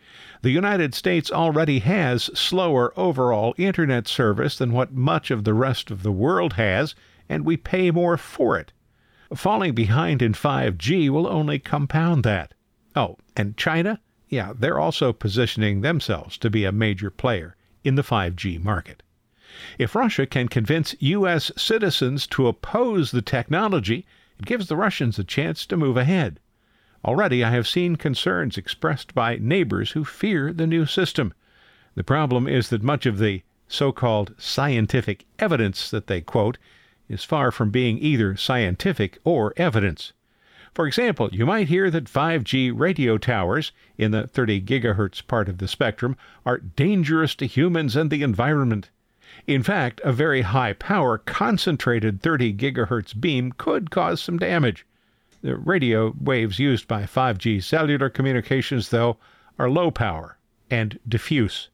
The 0.43 0.51
United 0.51 0.93
States 0.93 1.31
already 1.31 1.79
has 1.79 2.25
slower 2.35 2.93
overall 2.95 3.55
internet 3.57 4.07
service 4.07 4.55
than 4.59 4.71
what 4.71 4.93
much 4.93 5.31
of 5.31 5.45
the 5.45 5.55
rest 5.55 5.89
of 5.89 6.03
the 6.03 6.11
world 6.11 6.53
has, 6.53 6.93
and 7.27 7.43
we 7.43 7.57
pay 7.57 7.89
more 7.89 8.17
for 8.17 8.55
it. 8.55 8.71
Falling 9.33 9.73
behind 9.73 10.21
in 10.21 10.33
5G 10.33 11.09
will 11.09 11.25
only 11.25 11.57
compound 11.57 12.23
that. 12.23 12.53
Oh, 12.95 13.17
and 13.35 13.57
China? 13.57 13.99
Yeah, 14.29 14.53
they're 14.55 14.79
also 14.79 15.11
positioning 15.11 15.81
themselves 15.81 16.37
to 16.37 16.51
be 16.51 16.65
a 16.65 16.71
major 16.71 17.09
player 17.09 17.55
in 17.83 17.95
the 17.95 18.03
5G 18.03 18.63
market. 18.63 19.01
If 19.79 19.95
Russia 19.95 20.27
can 20.27 20.49
convince 20.49 20.95
U.S. 20.99 21.51
citizens 21.57 22.27
to 22.27 22.45
oppose 22.45 23.09
the 23.09 23.23
technology, 23.23 24.05
it 24.41 24.47
gives 24.47 24.69
the 24.69 24.75
Russians 24.75 25.19
a 25.19 25.23
chance 25.23 25.67
to 25.67 25.77
move 25.77 25.97
ahead. 25.97 26.39
Already 27.05 27.43
I 27.43 27.51
have 27.51 27.67
seen 27.67 27.95
concerns 27.95 28.57
expressed 28.57 29.13
by 29.13 29.37
neighbors 29.37 29.91
who 29.91 30.03
fear 30.03 30.51
the 30.51 30.65
new 30.65 30.87
system. 30.87 31.35
The 31.93 32.03
problem 32.03 32.47
is 32.47 32.69
that 32.69 32.81
much 32.81 33.05
of 33.05 33.19
the 33.19 33.43
so 33.67 33.91
called 33.91 34.33
scientific 34.39 35.25
evidence 35.37 35.91
that 35.91 36.07
they 36.07 36.21
quote 36.21 36.57
is 37.07 37.23
far 37.23 37.51
from 37.51 37.69
being 37.69 37.99
either 37.99 38.35
scientific 38.35 39.19
or 39.23 39.53
evidence. 39.57 40.11
For 40.73 40.87
example, 40.87 41.29
you 41.31 41.45
might 41.45 41.67
hear 41.67 41.91
that 41.91 42.05
5G 42.05 42.71
radio 42.73 43.19
towers 43.19 43.71
in 43.95 44.09
the 44.09 44.25
30 44.25 44.59
gigahertz 44.61 45.21
part 45.27 45.49
of 45.49 45.59
the 45.59 45.67
spectrum 45.67 46.17
are 46.47 46.57
dangerous 46.57 47.35
to 47.35 47.45
humans 47.45 47.95
and 47.95 48.09
the 48.09 48.23
environment. 48.23 48.89
In 49.47 49.63
fact, 49.63 50.01
a 50.03 50.11
very 50.11 50.41
high 50.41 50.73
power 50.73 51.17
concentrated 51.17 52.21
30 52.21 52.53
gigahertz 52.53 53.19
beam 53.19 53.53
could 53.57 53.89
cause 53.89 54.21
some 54.21 54.37
damage. 54.37 54.85
The 55.41 55.55
radio 55.55 56.13
waves 56.19 56.59
used 56.59 56.87
by 56.87 57.03
5G 57.03 57.63
cellular 57.63 58.09
communications, 58.09 58.89
though, 58.89 59.17
are 59.57 59.69
low 59.69 59.89
power 59.89 60.37
and 60.69 60.99
diffuse. 61.07 61.69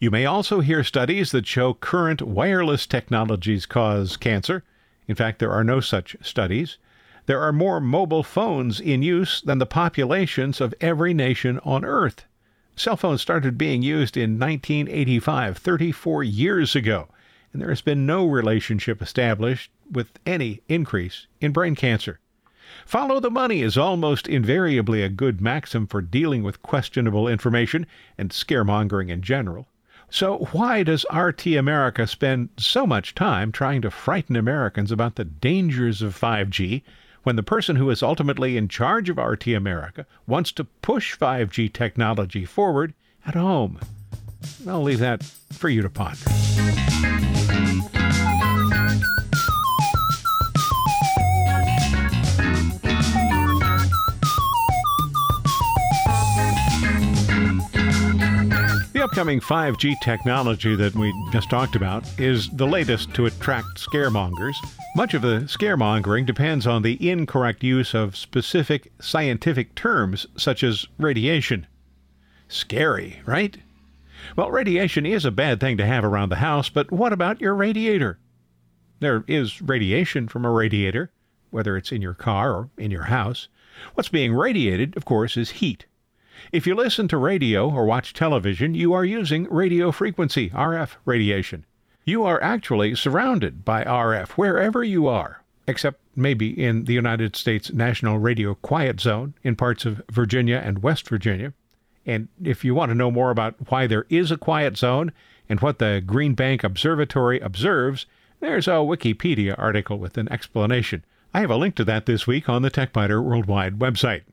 You 0.00 0.10
may 0.10 0.26
also 0.26 0.60
hear 0.60 0.84
studies 0.84 1.30
that 1.32 1.46
show 1.46 1.74
current 1.74 2.22
wireless 2.22 2.86
technologies 2.86 3.66
cause 3.66 4.16
cancer. 4.16 4.62
In 5.06 5.14
fact, 5.14 5.38
there 5.38 5.52
are 5.52 5.64
no 5.64 5.80
such 5.80 6.16
studies. 6.22 6.78
There 7.26 7.40
are 7.40 7.52
more 7.52 7.80
mobile 7.80 8.22
phones 8.22 8.80
in 8.80 9.02
use 9.02 9.40
than 9.40 9.58
the 9.58 9.66
populations 9.66 10.60
of 10.60 10.74
every 10.80 11.14
nation 11.14 11.58
on 11.64 11.84
Earth. 11.84 12.26
Cell 12.76 12.96
phones 12.96 13.22
started 13.22 13.56
being 13.56 13.82
used 13.82 14.16
in 14.16 14.38
1985, 14.38 15.58
34 15.58 16.24
years 16.24 16.74
ago, 16.74 17.08
and 17.52 17.62
there 17.62 17.68
has 17.68 17.80
been 17.80 18.04
no 18.04 18.26
relationship 18.26 19.00
established 19.00 19.70
with 19.90 20.18
any 20.26 20.60
increase 20.68 21.28
in 21.40 21.52
brain 21.52 21.76
cancer. 21.76 22.18
Follow 22.84 23.20
the 23.20 23.30
money 23.30 23.62
is 23.62 23.78
almost 23.78 24.26
invariably 24.26 25.02
a 25.02 25.08
good 25.08 25.40
maxim 25.40 25.86
for 25.86 26.02
dealing 26.02 26.42
with 26.42 26.62
questionable 26.62 27.28
information 27.28 27.86
and 28.18 28.30
scaremongering 28.30 29.08
in 29.08 29.22
general. 29.22 29.68
So, 30.10 30.48
why 30.50 30.82
does 30.82 31.06
RT 31.12 31.46
America 31.46 32.08
spend 32.08 32.48
so 32.56 32.86
much 32.86 33.14
time 33.14 33.52
trying 33.52 33.82
to 33.82 33.90
frighten 33.90 34.34
Americans 34.34 34.90
about 34.90 35.14
the 35.14 35.24
dangers 35.24 36.02
of 36.02 36.18
5G 36.18 36.82
when 37.24 37.36
the 37.36 37.42
person 37.42 37.76
who 37.76 37.90
is 37.90 38.02
ultimately 38.02 38.56
in 38.56 38.68
charge 38.68 39.10
of 39.10 39.18
RT 39.18 39.48
America 39.48 40.06
wants 40.26 40.52
to 40.52 40.64
push 40.64 41.16
5G 41.18 41.72
technology 41.72 42.44
forward 42.44 42.94
at 43.26 43.34
home? 43.34 43.80
I'll 44.68 44.82
leave 44.82 45.00
that 45.00 45.24
for 45.24 45.68
you 45.68 45.82
to 45.82 45.90
ponder. 45.90 46.30
upcoming 59.04 59.38
5G 59.38 60.00
technology 60.00 60.74
that 60.74 60.94
we 60.94 61.12
just 61.30 61.50
talked 61.50 61.76
about 61.76 62.04
is 62.18 62.48
the 62.48 62.66
latest 62.66 63.12
to 63.12 63.26
attract 63.26 63.76
scaremongers 63.76 64.56
much 64.96 65.12
of 65.12 65.22
the 65.22 65.40
scaremongering 65.48 66.24
depends 66.24 66.68
on 66.68 66.82
the 66.82 67.10
incorrect 67.10 67.64
use 67.64 67.94
of 67.94 68.16
specific 68.16 68.92
scientific 69.00 69.74
terms 69.74 70.24
such 70.36 70.62
as 70.62 70.86
radiation. 70.98 71.66
Scary, 72.46 73.20
right? 73.26 73.58
Well, 74.36 74.52
radiation 74.52 75.04
is 75.04 75.24
a 75.24 75.32
bad 75.32 75.58
thing 75.58 75.76
to 75.78 75.86
have 75.86 76.04
around 76.04 76.28
the 76.28 76.36
house, 76.36 76.68
but 76.68 76.92
what 76.92 77.12
about 77.12 77.40
your 77.40 77.56
radiator? 77.56 78.20
There 79.00 79.24
is 79.26 79.60
radiation 79.60 80.28
from 80.28 80.44
a 80.44 80.50
radiator, 80.50 81.10
whether 81.50 81.76
it's 81.76 81.90
in 81.90 82.00
your 82.00 82.14
car 82.14 82.52
or 82.52 82.70
in 82.78 82.92
your 82.92 83.04
house. 83.04 83.48
What's 83.94 84.08
being 84.08 84.32
radiated, 84.32 84.96
of 84.96 85.04
course, 85.04 85.36
is 85.36 85.58
heat. 85.58 85.86
If 86.52 86.68
you 86.68 86.76
listen 86.76 87.08
to 87.08 87.16
radio 87.16 87.68
or 87.68 87.84
watch 87.84 88.12
television, 88.12 88.76
you 88.76 88.92
are 88.92 89.04
using 89.04 89.48
radio 89.50 89.90
frequency, 89.90 90.50
RF 90.50 90.90
radiation. 91.04 91.66
You 92.06 92.24
are 92.24 92.42
actually 92.42 92.94
surrounded 92.96 93.64
by 93.64 93.82
RF 93.82 94.32
wherever 94.32 94.84
you 94.84 95.06
are, 95.06 95.42
except 95.66 96.00
maybe 96.14 96.50
in 96.50 96.84
the 96.84 96.92
United 96.92 97.34
States 97.34 97.72
National 97.72 98.18
Radio 98.18 98.54
Quiet 98.56 99.00
Zone 99.00 99.32
in 99.42 99.56
parts 99.56 99.86
of 99.86 100.02
Virginia 100.10 100.60
and 100.62 100.82
West 100.82 101.08
Virginia. 101.08 101.54
And 102.04 102.28
if 102.42 102.62
you 102.62 102.74
want 102.74 102.90
to 102.90 102.94
know 102.94 103.10
more 103.10 103.30
about 103.30 103.70
why 103.70 103.86
there 103.86 104.04
is 104.10 104.30
a 104.30 104.36
quiet 104.36 104.76
zone 104.76 105.12
and 105.48 105.60
what 105.60 105.78
the 105.78 106.02
Green 106.04 106.34
Bank 106.34 106.62
Observatory 106.62 107.40
observes, 107.40 108.04
there's 108.40 108.68
a 108.68 108.84
Wikipedia 108.84 109.54
article 109.56 109.98
with 109.98 110.18
an 110.18 110.30
explanation. 110.30 111.04
I 111.32 111.40
have 111.40 111.50
a 111.50 111.56
link 111.56 111.74
to 111.76 111.84
that 111.84 112.04
this 112.04 112.26
week 112.26 112.50
on 112.50 112.60
the 112.60 112.70
TechByter 112.70 113.24
Worldwide 113.24 113.78
website. 113.78 114.24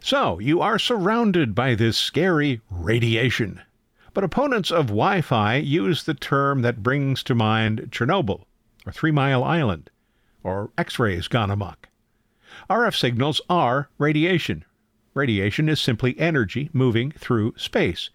So, 0.00 0.40
you 0.40 0.60
are 0.60 0.76
surrounded 0.76 1.54
by 1.54 1.76
this 1.76 1.96
scary 1.96 2.60
radiation. 2.68 3.60
But 4.14 4.24
opponents 4.24 4.70
of 4.70 4.88
Wi 4.88 5.22
Fi 5.22 5.56
use 5.56 6.04
the 6.04 6.12
term 6.12 6.60
that 6.60 6.82
brings 6.82 7.22
to 7.22 7.34
mind 7.34 7.88
Chernobyl, 7.90 8.44
or 8.84 8.92
Three 8.92 9.10
Mile 9.10 9.42
Island, 9.42 9.88
or 10.42 10.70
X 10.76 10.98
rays 10.98 11.28
gone 11.28 11.50
amok. 11.50 11.88
RF 12.68 12.94
signals 12.94 13.40
are 13.48 13.88
radiation. 13.96 14.66
Radiation 15.14 15.66
is 15.68 15.80
simply 15.80 16.18
energy 16.18 16.68
moving 16.74 17.10
through 17.12 17.54
space, 17.56 18.10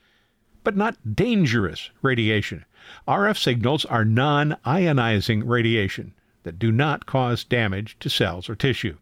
but 0.64 0.78
not 0.78 1.16
dangerous 1.16 1.90
radiation. 2.04 2.66
RF 3.08 3.38
signals 3.38 3.84
are 3.86 4.06
non 4.06 4.56
ionizing 4.66 5.42
radiation 5.46 6.14
that 6.44 6.60
do 6.60 6.72
not 6.72 7.08
cause 7.08 7.44
damage 7.44 7.98
to 8.02 8.10
cells 8.10 8.48
or 8.48 8.56
tissue. 8.56 8.98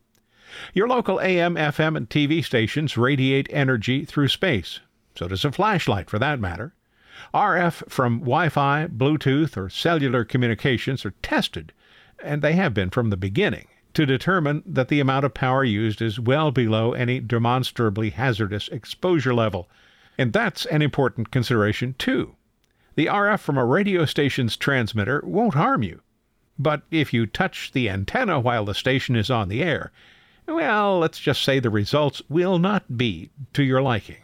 Your 0.73 0.87
local 0.87 1.19
AM, 1.19 1.55
FM, 1.55 1.97
and 1.97 2.09
TV 2.09 2.41
stations 2.41 2.95
radiate 2.95 3.49
energy 3.51 4.05
through 4.05 4.29
space. 4.29 4.79
So 5.15 5.27
does 5.27 5.43
a 5.43 5.51
flashlight, 5.51 6.09
for 6.09 6.19
that 6.19 6.39
matter. 6.39 6.73
RF 7.33 7.83
from 7.89 8.19
Wi 8.19 8.49
Fi, 8.49 8.87
Bluetooth, 8.87 9.57
or 9.57 9.69
cellular 9.69 10.23
communications 10.23 11.05
are 11.05 11.13
tested, 11.21 11.73
and 12.23 12.41
they 12.41 12.53
have 12.53 12.73
been 12.73 12.89
from 12.89 13.09
the 13.09 13.17
beginning, 13.17 13.67
to 13.93 14.05
determine 14.05 14.63
that 14.65 14.89
the 14.89 14.99
amount 14.99 15.25
of 15.25 15.33
power 15.33 15.63
used 15.63 16.01
is 16.01 16.19
well 16.19 16.51
below 16.51 16.93
any 16.93 17.19
demonstrably 17.19 18.09
hazardous 18.09 18.67
exposure 18.69 19.33
level. 19.33 19.69
And 20.17 20.33
that's 20.33 20.65
an 20.65 20.81
important 20.81 21.31
consideration, 21.31 21.95
too. 21.97 22.35
The 22.95 23.07
RF 23.07 23.39
from 23.39 23.57
a 23.57 23.65
radio 23.65 24.05
station's 24.05 24.55
transmitter 24.55 25.21
won't 25.25 25.53
harm 25.53 25.83
you. 25.83 26.01
But 26.57 26.83
if 26.91 27.13
you 27.13 27.25
touch 27.25 27.71
the 27.73 27.89
antenna 27.89 28.39
while 28.39 28.65
the 28.65 28.73
station 28.73 29.15
is 29.15 29.29
on 29.29 29.49
the 29.49 29.61
air, 29.61 29.91
well, 30.47 30.99
let's 30.99 31.19
just 31.19 31.43
say 31.43 31.59
the 31.59 31.69
results 31.69 32.21
will 32.29 32.59
not 32.59 32.97
be 32.97 33.29
to 33.53 33.63
your 33.63 33.81
liking. 33.81 34.17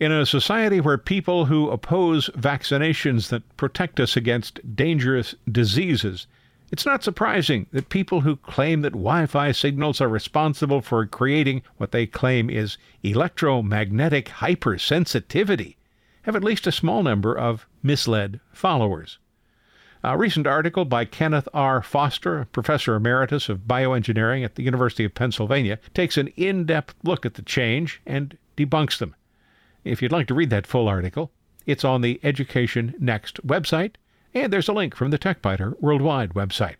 In 0.00 0.12
a 0.12 0.26
society 0.26 0.80
where 0.80 0.96
people 0.96 1.46
who 1.46 1.70
oppose 1.70 2.30
vaccinations 2.30 3.30
that 3.30 3.56
protect 3.56 3.98
us 3.98 4.16
against 4.16 4.76
dangerous 4.76 5.34
diseases, 5.50 6.28
it's 6.70 6.86
not 6.86 7.02
surprising 7.02 7.66
that 7.72 7.88
people 7.88 8.20
who 8.20 8.36
claim 8.36 8.82
that 8.82 8.92
Wi 8.92 9.26
Fi 9.26 9.50
signals 9.50 10.00
are 10.00 10.08
responsible 10.08 10.82
for 10.82 11.04
creating 11.04 11.62
what 11.78 11.90
they 11.90 12.06
claim 12.06 12.48
is 12.48 12.78
electromagnetic 13.02 14.26
hypersensitivity 14.28 15.74
have 16.22 16.36
at 16.36 16.44
least 16.44 16.68
a 16.68 16.72
small 16.72 17.02
number 17.02 17.36
of 17.36 17.66
misled 17.82 18.38
followers. 18.52 19.18
A 20.04 20.16
recent 20.16 20.46
article 20.46 20.84
by 20.84 21.06
Kenneth 21.06 21.48
R. 21.52 21.82
Foster, 21.82 22.46
professor 22.52 22.94
emeritus 22.94 23.48
of 23.48 23.66
bioengineering 23.66 24.44
at 24.44 24.54
the 24.54 24.62
University 24.62 25.04
of 25.04 25.14
Pennsylvania, 25.14 25.80
takes 25.92 26.16
an 26.16 26.28
in 26.36 26.66
depth 26.66 26.94
look 27.02 27.26
at 27.26 27.34
the 27.34 27.42
change 27.42 28.00
and 28.06 28.38
debunks 28.56 28.98
them. 28.98 29.16
If 29.84 30.02
you'd 30.02 30.12
like 30.12 30.26
to 30.26 30.34
read 30.34 30.50
that 30.50 30.66
full 30.66 30.88
article, 30.88 31.30
it's 31.64 31.84
on 31.84 32.00
the 32.00 32.18
Education 32.24 32.94
Next 32.98 33.46
website, 33.46 33.94
and 34.34 34.52
there's 34.52 34.68
a 34.68 34.72
link 34.72 34.96
from 34.96 35.10
the 35.10 35.18
TechByter 35.18 35.80
Worldwide 35.80 36.34
website. 36.34 36.74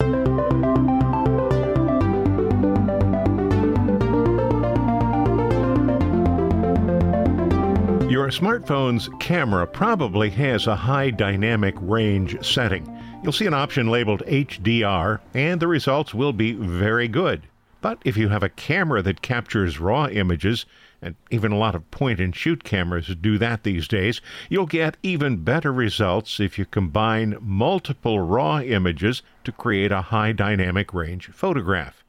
Your 8.10 8.28
smartphone's 8.30 9.08
camera 9.20 9.66
probably 9.66 10.30
has 10.30 10.66
a 10.66 10.74
high 10.74 11.10
dynamic 11.10 11.76
range 11.78 12.44
setting. 12.44 12.84
You'll 13.22 13.32
see 13.32 13.46
an 13.46 13.54
option 13.54 13.88
labeled 13.88 14.22
HDR, 14.26 15.20
and 15.34 15.60
the 15.60 15.68
results 15.68 16.14
will 16.14 16.32
be 16.32 16.52
very 16.52 17.06
good. 17.06 17.42
But 17.80 18.02
if 18.04 18.16
you 18.16 18.28
have 18.28 18.42
a 18.42 18.48
camera 18.48 19.02
that 19.02 19.22
captures 19.22 19.78
raw 19.78 20.08
images, 20.08 20.66
and 21.00 21.14
even 21.30 21.52
a 21.52 21.56
lot 21.58 21.74
of 21.74 21.90
point 21.90 22.20
and 22.20 22.34
shoot 22.34 22.64
cameras 22.64 23.14
do 23.20 23.38
that 23.38 23.62
these 23.62 23.86
days, 23.86 24.20
you'll 24.48 24.66
get 24.66 24.96
even 25.02 25.44
better 25.44 25.72
results 25.72 26.40
if 26.40 26.58
you 26.58 26.64
combine 26.64 27.36
multiple 27.40 28.20
raw 28.20 28.60
images 28.60 29.22
to 29.44 29.52
create 29.52 29.92
a 29.92 30.02
high 30.02 30.32
dynamic 30.32 30.92
range 30.92 31.28
photograph. 31.28 32.02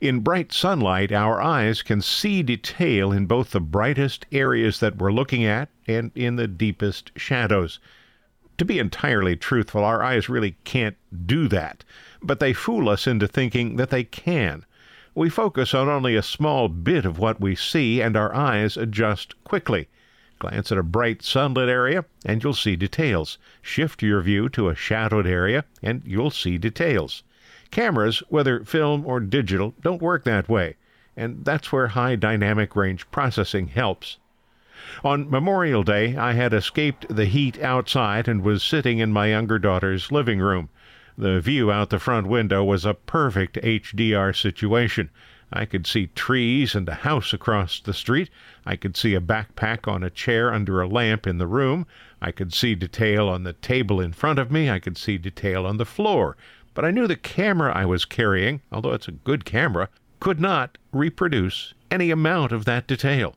In 0.00 0.20
bright 0.20 0.52
sunlight, 0.52 1.12
our 1.12 1.40
eyes 1.40 1.80
can 1.82 2.02
see 2.02 2.42
detail 2.42 3.12
in 3.12 3.26
both 3.26 3.50
the 3.50 3.60
brightest 3.60 4.26
areas 4.32 4.80
that 4.80 4.98
we're 4.98 5.12
looking 5.12 5.44
at 5.44 5.68
and 5.86 6.10
in 6.14 6.36
the 6.36 6.48
deepest 6.48 7.12
shadows 7.16 7.78
to 8.58 8.66
be 8.66 8.78
entirely 8.78 9.34
truthful, 9.34 9.84
our 9.84 10.02
eyes 10.02 10.28
really 10.28 10.56
can't 10.64 10.96
do 11.26 11.48
that, 11.48 11.84
but 12.22 12.38
they 12.38 12.52
fool 12.52 12.88
us 12.88 13.06
into 13.06 13.26
thinking 13.26 13.76
that 13.76 13.90
they 13.90 14.04
can. 14.04 14.64
We 15.14 15.28
focus 15.28 15.74
on 15.74 15.90
only 15.90 16.16
a 16.16 16.22
small 16.22 16.68
bit 16.68 17.04
of 17.04 17.18
what 17.18 17.38
we 17.38 17.54
see, 17.54 18.00
and 18.00 18.16
our 18.16 18.34
eyes 18.34 18.78
adjust 18.78 19.34
quickly. 19.44 19.88
Glance 20.38 20.72
at 20.72 20.78
a 20.78 20.82
bright 20.82 21.22
sunlit 21.22 21.68
area, 21.68 22.06
and 22.24 22.42
you'll 22.42 22.54
see 22.54 22.76
details. 22.76 23.36
Shift 23.60 24.02
your 24.02 24.22
view 24.22 24.48
to 24.48 24.70
a 24.70 24.74
shadowed 24.74 25.26
area, 25.26 25.66
and 25.82 26.00
you'll 26.06 26.30
see 26.30 26.56
details. 26.56 27.22
Cameras, 27.70 28.22
whether 28.30 28.64
film 28.64 29.04
or 29.04 29.20
digital, 29.20 29.74
don't 29.82 30.00
work 30.00 30.24
that 30.24 30.48
way, 30.48 30.76
and 31.14 31.44
that's 31.44 31.70
where 31.70 31.88
high 31.88 32.16
dynamic 32.16 32.74
range 32.74 33.10
processing 33.10 33.68
helps. 33.68 34.16
On 35.04 35.30
Memorial 35.30 35.82
Day, 35.82 36.16
I 36.16 36.32
had 36.32 36.54
escaped 36.54 37.14
the 37.14 37.26
heat 37.26 37.62
outside 37.62 38.28
and 38.28 38.42
was 38.42 38.62
sitting 38.62 38.98
in 38.98 39.12
my 39.12 39.26
younger 39.26 39.58
daughter's 39.58 40.10
living 40.10 40.38
room. 40.38 40.70
The 41.18 41.40
view 41.40 41.70
out 41.70 41.90
the 41.90 41.98
front 41.98 42.26
window 42.26 42.64
was 42.64 42.84
a 42.84 42.94
perfect 42.94 43.56
HDR 43.56 44.34
situation. 44.34 45.10
I 45.52 45.66
could 45.66 45.86
see 45.86 46.06
trees 46.06 46.74
and 46.74 46.88
a 46.88 46.94
house 46.94 47.34
across 47.34 47.78
the 47.80 47.92
street. 47.92 48.30
I 48.64 48.76
could 48.76 48.96
see 48.96 49.14
a 49.14 49.20
backpack 49.20 49.86
on 49.86 50.02
a 50.02 50.08
chair 50.08 50.52
under 50.52 50.80
a 50.80 50.88
lamp 50.88 51.26
in 51.26 51.36
the 51.36 51.46
room. 51.46 51.86
I 52.22 52.32
could 52.32 52.54
see 52.54 52.74
detail 52.74 53.28
on 53.28 53.44
the 53.44 53.52
table 53.52 54.00
in 54.00 54.14
front 54.14 54.38
of 54.38 54.50
me. 54.50 54.70
I 54.70 54.78
could 54.78 54.96
see 54.96 55.18
detail 55.18 55.66
on 55.66 55.76
the 55.76 55.84
floor. 55.84 56.36
But 56.72 56.86
I 56.86 56.90
knew 56.90 57.06
the 57.06 57.16
camera 57.16 57.70
I 57.74 57.84
was 57.84 58.06
carrying, 58.06 58.62
although 58.72 58.94
it's 58.94 59.08
a 59.08 59.12
good 59.12 59.44
camera, 59.44 59.90
could 60.20 60.40
not 60.40 60.78
reproduce 60.92 61.74
any 61.90 62.10
amount 62.10 62.52
of 62.52 62.64
that 62.64 62.86
detail. 62.86 63.34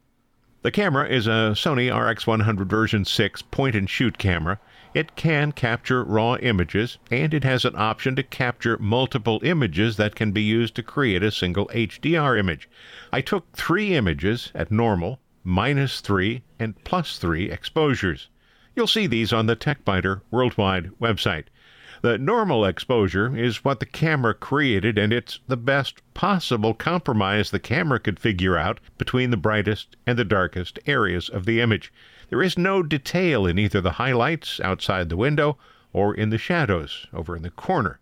The 0.65 0.71
camera 0.71 1.07
is 1.07 1.27
a 1.27 1.53
Sony 1.53 1.93
RX100 1.93 2.65
version 2.65 3.05
6 3.05 3.41
point 3.43 3.75
and 3.75 3.87
shoot 3.87 4.17
camera. 4.17 4.59
It 4.95 5.15
can 5.15 5.51
capture 5.51 6.03
raw 6.03 6.37
images, 6.37 6.97
and 7.11 7.35
it 7.35 7.43
has 7.43 7.65
an 7.65 7.75
option 7.75 8.15
to 8.15 8.23
capture 8.23 8.75
multiple 8.79 9.39
images 9.43 9.97
that 9.97 10.15
can 10.15 10.31
be 10.31 10.41
used 10.41 10.73
to 10.77 10.81
create 10.81 11.21
a 11.21 11.29
single 11.29 11.67
HDR 11.67 12.39
image. 12.39 12.67
I 13.13 13.21
took 13.21 13.51
three 13.51 13.93
images 13.93 14.51
at 14.55 14.71
normal, 14.71 15.19
minus 15.43 16.01
3, 16.01 16.41
and 16.57 16.83
plus 16.83 17.19
3 17.19 17.51
exposures. 17.51 18.29
You'll 18.75 18.87
see 18.87 19.05
these 19.05 19.31
on 19.31 19.45
the 19.45 19.55
TechByter 19.55 20.21
Worldwide 20.31 20.89
website. 20.99 21.45
The 22.05 22.19
normal 22.19 22.65
exposure 22.65 23.35
is 23.35 23.65
what 23.65 23.79
the 23.79 23.85
camera 23.87 24.35
created, 24.35 24.99
and 24.99 25.11
it's 25.11 25.39
the 25.47 25.57
best 25.57 26.03
possible 26.13 26.75
compromise 26.75 27.49
the 27.49 27.57
camera 27.57 27.99
could 27.99 28.19
figure 28.19 28.55
out 28.55 28.79
between 28.99 29.31
the 29.31 29.37
brightest 29.37 29.95
and 30.05 30.15
the 30.15 30.23
darkest 30.23 30.77
areas 30.85 31.29
of 31.29 31.45
the 31.47 31.59
image. 31.59 31.91
There 32.29 32.43
is 32.43 32.59
no 32.59 32.83
detail 32.83 33.47
in 33.47 33.57
either 33.57 33.81
the 33.81 33.93
highlights 33.93 34.59
outside 34.59 35.09
the 35.09 35.17
window 35.17 35.57
or 35.93 36.13
in 36.13 36.29
the 36.29 36.37
shadows 36.37 37.07
over 37.11 37.35
in 37.35 37.41
the 37.41 37.49
corner. 37.49 37.99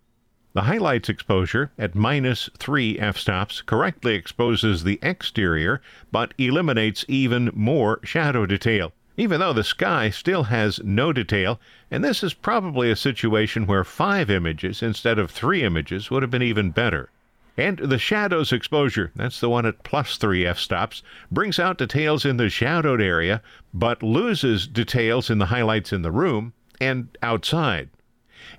The 0.51 0.63
highlights 0.63 1.07
exposure 1.07 1.71
at 1.79 1.95
minus 1.95 2.49
3 2.57 2.99
f-stops 2.99 3.61
correctly 3.61 4.15
exposes 4.15 4.83
the 4.83 4.99
exterior 5.01 5.81
but 6.11 6.33
eliminates 6.37 7.05
even 7.07 7.51
more 7.53 8.01
shadow 8.03 8.45
detail. 8.45 8.91
Even 9.15 9.39
though 9.39 9.53
the 9.53 9.63
sky 9.63 10.09
still 10.09 10.43
has 10.43 10.79
no 10.83 11.13
detail, 11.13 11.59
and 11.91 12.03
this 12.03 12.23
is 12.23 12.33
probably 12.33 12.89
a 12.89 12.95
situation 12.95 13.67
where 13.67 13.83
five 13.83 14.29
images 14.29 14.81
instead 14.81 15.19
of 15.19 15.29
three 15.29 15.63
images 15.63 16.09
would 16.09 16.23
have 16.23 16.31
been 16.31 16.41
even 16.41 16.71
better. 16.71 17.09
And 17.55 17.77
the 17.77 17.99
shadows 17.99 18.51
exposure, 18.51 19.11
that's 19.15 19.39
the 19.39 19.49
one 19.49 19.67
at 19.67 19.83
plus 19.83 20.17
3 20.17 20.47
f 20.47 20.57
stops, 20.57 21.03
brings 21.31 21.59
out 21.59 21.77
details 21.77 22.25
in 22.25 22.37
the 22.37 22.49
shadowed 22.49 22.99
area, 22.99 23.43
but 23.71 24.01
loses 24.01 24.65
details 24.65 25.29
in 25.29 25.37
the 25.37 25.45
highlights 25.45 25.93
in 25.93 26.01
the 26.01 26.11
room 26.11 26.53
and 26.81 27.15
outside. 27.21 27.89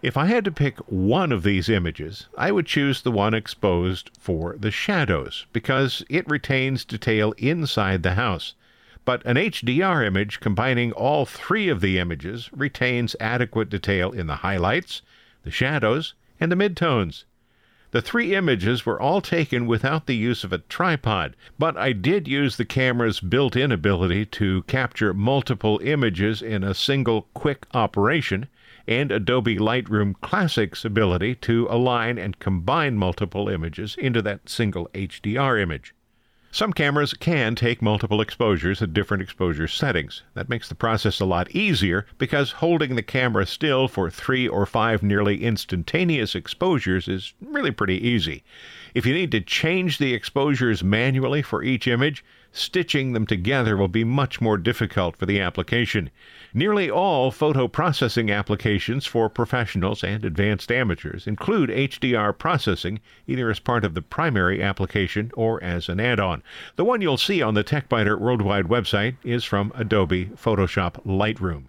If 0.00 0.16
I 0.16 0.26
had 0.26 0.44
to 0.44 0.52
pick 0.52 0.78
one 0.86 1.32
of 1.32 1.42
these 1.42 1.68
images, 1.68 2.28
I 2.38 2.52
would 2.52 2.66
choose 2.66 3.02
the 3.02 3.10
one 3.10 3.34
exposed 3.34 4.10
for 4.18 4.54
the 4.56 4.70
shadows, 4.70 5.46
because 5.52 6.04
it 6.08 6.28
retains 6.28 6.84
detail 6.84 7.32
inside 7.36 8.04
the 8.04 8.14
house. 8.14 8.54
But 9.04 9.24
an 9.26 9.36
HDR 9.36 10.06
image 10.06 10.40
combining 10.40 10.90
all 10.92 11.26
three 11.26 11.68
of 11.68 11.82
the 11.82 11.98
images 11.98 12.48
retains 12.52 13.14
adequate 13.20 13.68
detail 13.68 14.10
in 14.10 14.26
the 14.26 14.36
highlights, 14.36 15.02
the 15.42 15.50
shadows, 15.50 16.14
and 16.40 16.50
the 16.50 16.56
midtones. 16.56 17.24
The 17.90 18.00
three 18.02 18.34
images 18.34 18.84
were 18.86 19.00
all 19.00 19.20
taken 19.20 19.66
without 19.66 20.06
the 20.06 20.16
use 20.16 20.42
of 20.42 20.52
a 20.52 20.58
tripod, 20.58 21.36
but 21.58 21.76
I 21.76 21.92
did 21.92 22.26
use 22.26 22.56
the 22.56 22.64
camera's 22.64 23.20
built 23.20 23.54
in 23.54 23.70
ability 23.70 24.24
to 24.26 24.62
capture 24.62 25.14
multiple 25.14 25.78
images 25.84 26.40
in 26.40 26.64
a 26.64 26.74
single 26.74 27.28
quick 27.34 27.66
operation, 27.74 28.48
and 28.88 29.12
Adobe 29.12 29.58
Lightroom 29.58 30.14
Classic's 30.22 30.84
ability 30.84 31.34
to 31.36 31.68
align 31.70 32.18
and 32.18 32.38
combine 32.38 32.96
multiple 32.96 33.48
images 33.48 33.96
into 33.96 34.22
that 34.22 34.48
single 34.48 34.88
HDR 34.94 35.60
image. 35.60 35.94
Some 36.54 36.72
cameras 36.72 37.14
can 37.14 37.56
take 37.56 37.82
multiple 37.82 38.20
exposures 38.20 38.80
at 38.80 38.94
different 38.94 39.24
exposure 39.24 39.66
settings. 39.66 40.22
That 40.34 40.48
makes 40.48 40.68
the 40.68 40.76
process 40.76 41.18
a 41.18 41.24
lot 41.24 41.50
easier 41.50 42.06
because 42.16 42.52
holding 42.52 42.94
the 42.94 43.02
camera 43.02 43.44
still 43.44 43.88
for 43.88 44.08
three 44.08 44.46
or 44.46 44.64
five 44.64 45.02
nearly 45.02 45.42
instantaneous 45.42 46.36
exposures 46.36 47.08
is 47.08 47.34
really 47.40 47.72
pretty 47.72 47.96
easy. 48.06 48.44
If 48.94 49.04
you 49.04 49.14
need 49.14 49.32
to 49.32 49.40
change 49.40 49.98
the 49.98 50.14
exposures 50.14 50.84
manually 50.84 51.42
for 51.42 51.64
each 51.64 51.88
image, 51.88 52.24
stitching 52.52 53.14
them 53.14 53.26
together 53.26 53.76
will 53.76 53.88
be 53.88 54.04
much 54.04 54.40
more 54.40 54.56
difficult 54.56 55.16
for 55.16 55.26
the 55.26 55.40
application. 55.40 56.08
Nearly 56.56 56.88
all 56.88 57.32
photo 57.32 57.66
processing 57.66 58.30
applications 58.30 59.06
for 59.06 59.28
professionals 59.28 60.04
and 60.04 60.24
advanced 60.24 60.70
amateurs 60.70 61.26
include 61.26 61.68
HDR 61.68 62.38
processing, 62.38 63.00
either 63.26 63.50
as 63.50 63.58
part 63.58 63.84
of 63.84 63.94
the 63.94 64.02
primary 64.02 64.62
application 64.62 65.32
or 65.34 65.60
as 65.64 65.88
an 65.88 65.98
add 65.98 66.20
on. 66.20 66.44
The 66.76 66.84
one 66.84 67.00
you'll 67.00 67.16
see 67.16 67.42
on 67.42 67.54
the 67.54 67.64
TechByter 67.64 68.20
Worldwide 68.20 68.66
website 68.66 69.16
is 69.24 69.42
from 69.42 69.72
Adobe 69.74 70.26
Photoshop 70.26 71.04
Lightroom. 71.04 71.64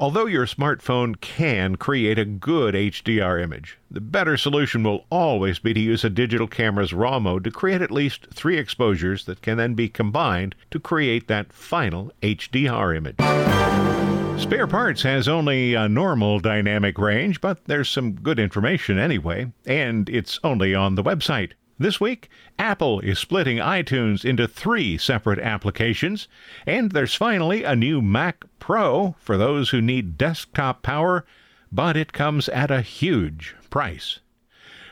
Although 0.00 0.26
your 0.26 0.46
smartphone 0.46 1.20
can 1.20 1.76
create 1.76 2.18
a 2.18 2.24
good 2.24 2.74
HDR 2.74 3.40
image, 3.40 3.78
the 3.88 4.00
better 4.00 4.36
solution 4.36 4.82
will 4.82 5.04
always 5.10 5.60
be 5.60 5.72
to 5.74 5.80
use 5.80 6.02
a 6.02 6.10
digital 6.10 6.48
camera's 6.48 6.92
RAW 6.92 7.20
mode 7.20 7.44
to 7.44 7.52
create 7.52 7.80
at 7.80 7.92
least 7.92 8.26
three 8.32 8.58
exposures 8.58 9.26
that 9.26 9.42
can 9.42 9.58
then 9.58 9.74
be 9.74 9.88
combined 9.88 10.56
to 10.72 10.80
create 10.80 11.28
that 11.28 11.52
final 11.52 12.10
HDR 12.22 12.96
image. 12.96 13.91
Spare 14.38 14.66
Parts 14.66 15.02
has 15.02 15.28
only 15.28 15.74
a 15.74 15.88
normal 15.88 16.38
dynamic 16.38 16.98
range, 16.98 17.40
but 17.40 17.64
there's 17.66 17.88
some 17.88 18.12
good 18.12 18.38
information 18.38 18.98
anyway, 18.98 19.50
and 19.66 20.08
it's 20.08 20.38
only 20.44 20.74
on 20.74 20.94
the 20.94 21.02
website. 21.02 21.52
This 21.78 22.00
week, 22.00 22.28
Apple 22.58 23.00
is 23.00 23.18
splitting 23.18 23.58
iTunes 23.58 24.24
into 24.24 24.46
three 24.46 24.98
separate 24.98 25.38
applications, 25.38 26.28
and 26.66 26.92
there's 26.92 27.14
finally 27.14 27.64
a 27.64 27.74
new 27.74 28.02
Mac 28.02 28.44
Pro 28.58 29.16
for 29.18 29.36
those 29.36 29.70
who 29.70 29.80
need 29.80 30.18
desktop 30.18 30.82
power, 30.82 31.24
but 31.70 31.96
it 31.96 32.12
comes 32.12 32.48
at 32.50 32.70
a 32.70 32.82
huge 32.82 33.56
price. 33.70 34.20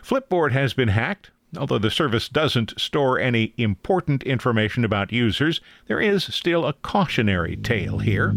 Flipboard 0.02 0.52
has 0.52 0.72
been 0.72 0.88
hacked. 0.88 1.30
Although 1.58 1.78
the 1.78 1.90
service 1.90 2.28
doesn't 2.28 2.78
store 2.80 3.18
any 3.18 3.54
important 3.56 4.22
information 4.22 4.84
about 4.84 5.12
users, 5.12 5.60
there 5.86 6.00
is 6.00 6.22
still 6.24 6.64
a 6.64 6.74
cautionary 6.74 7.56
tale 7.56 7.98
here. 7.98 8.36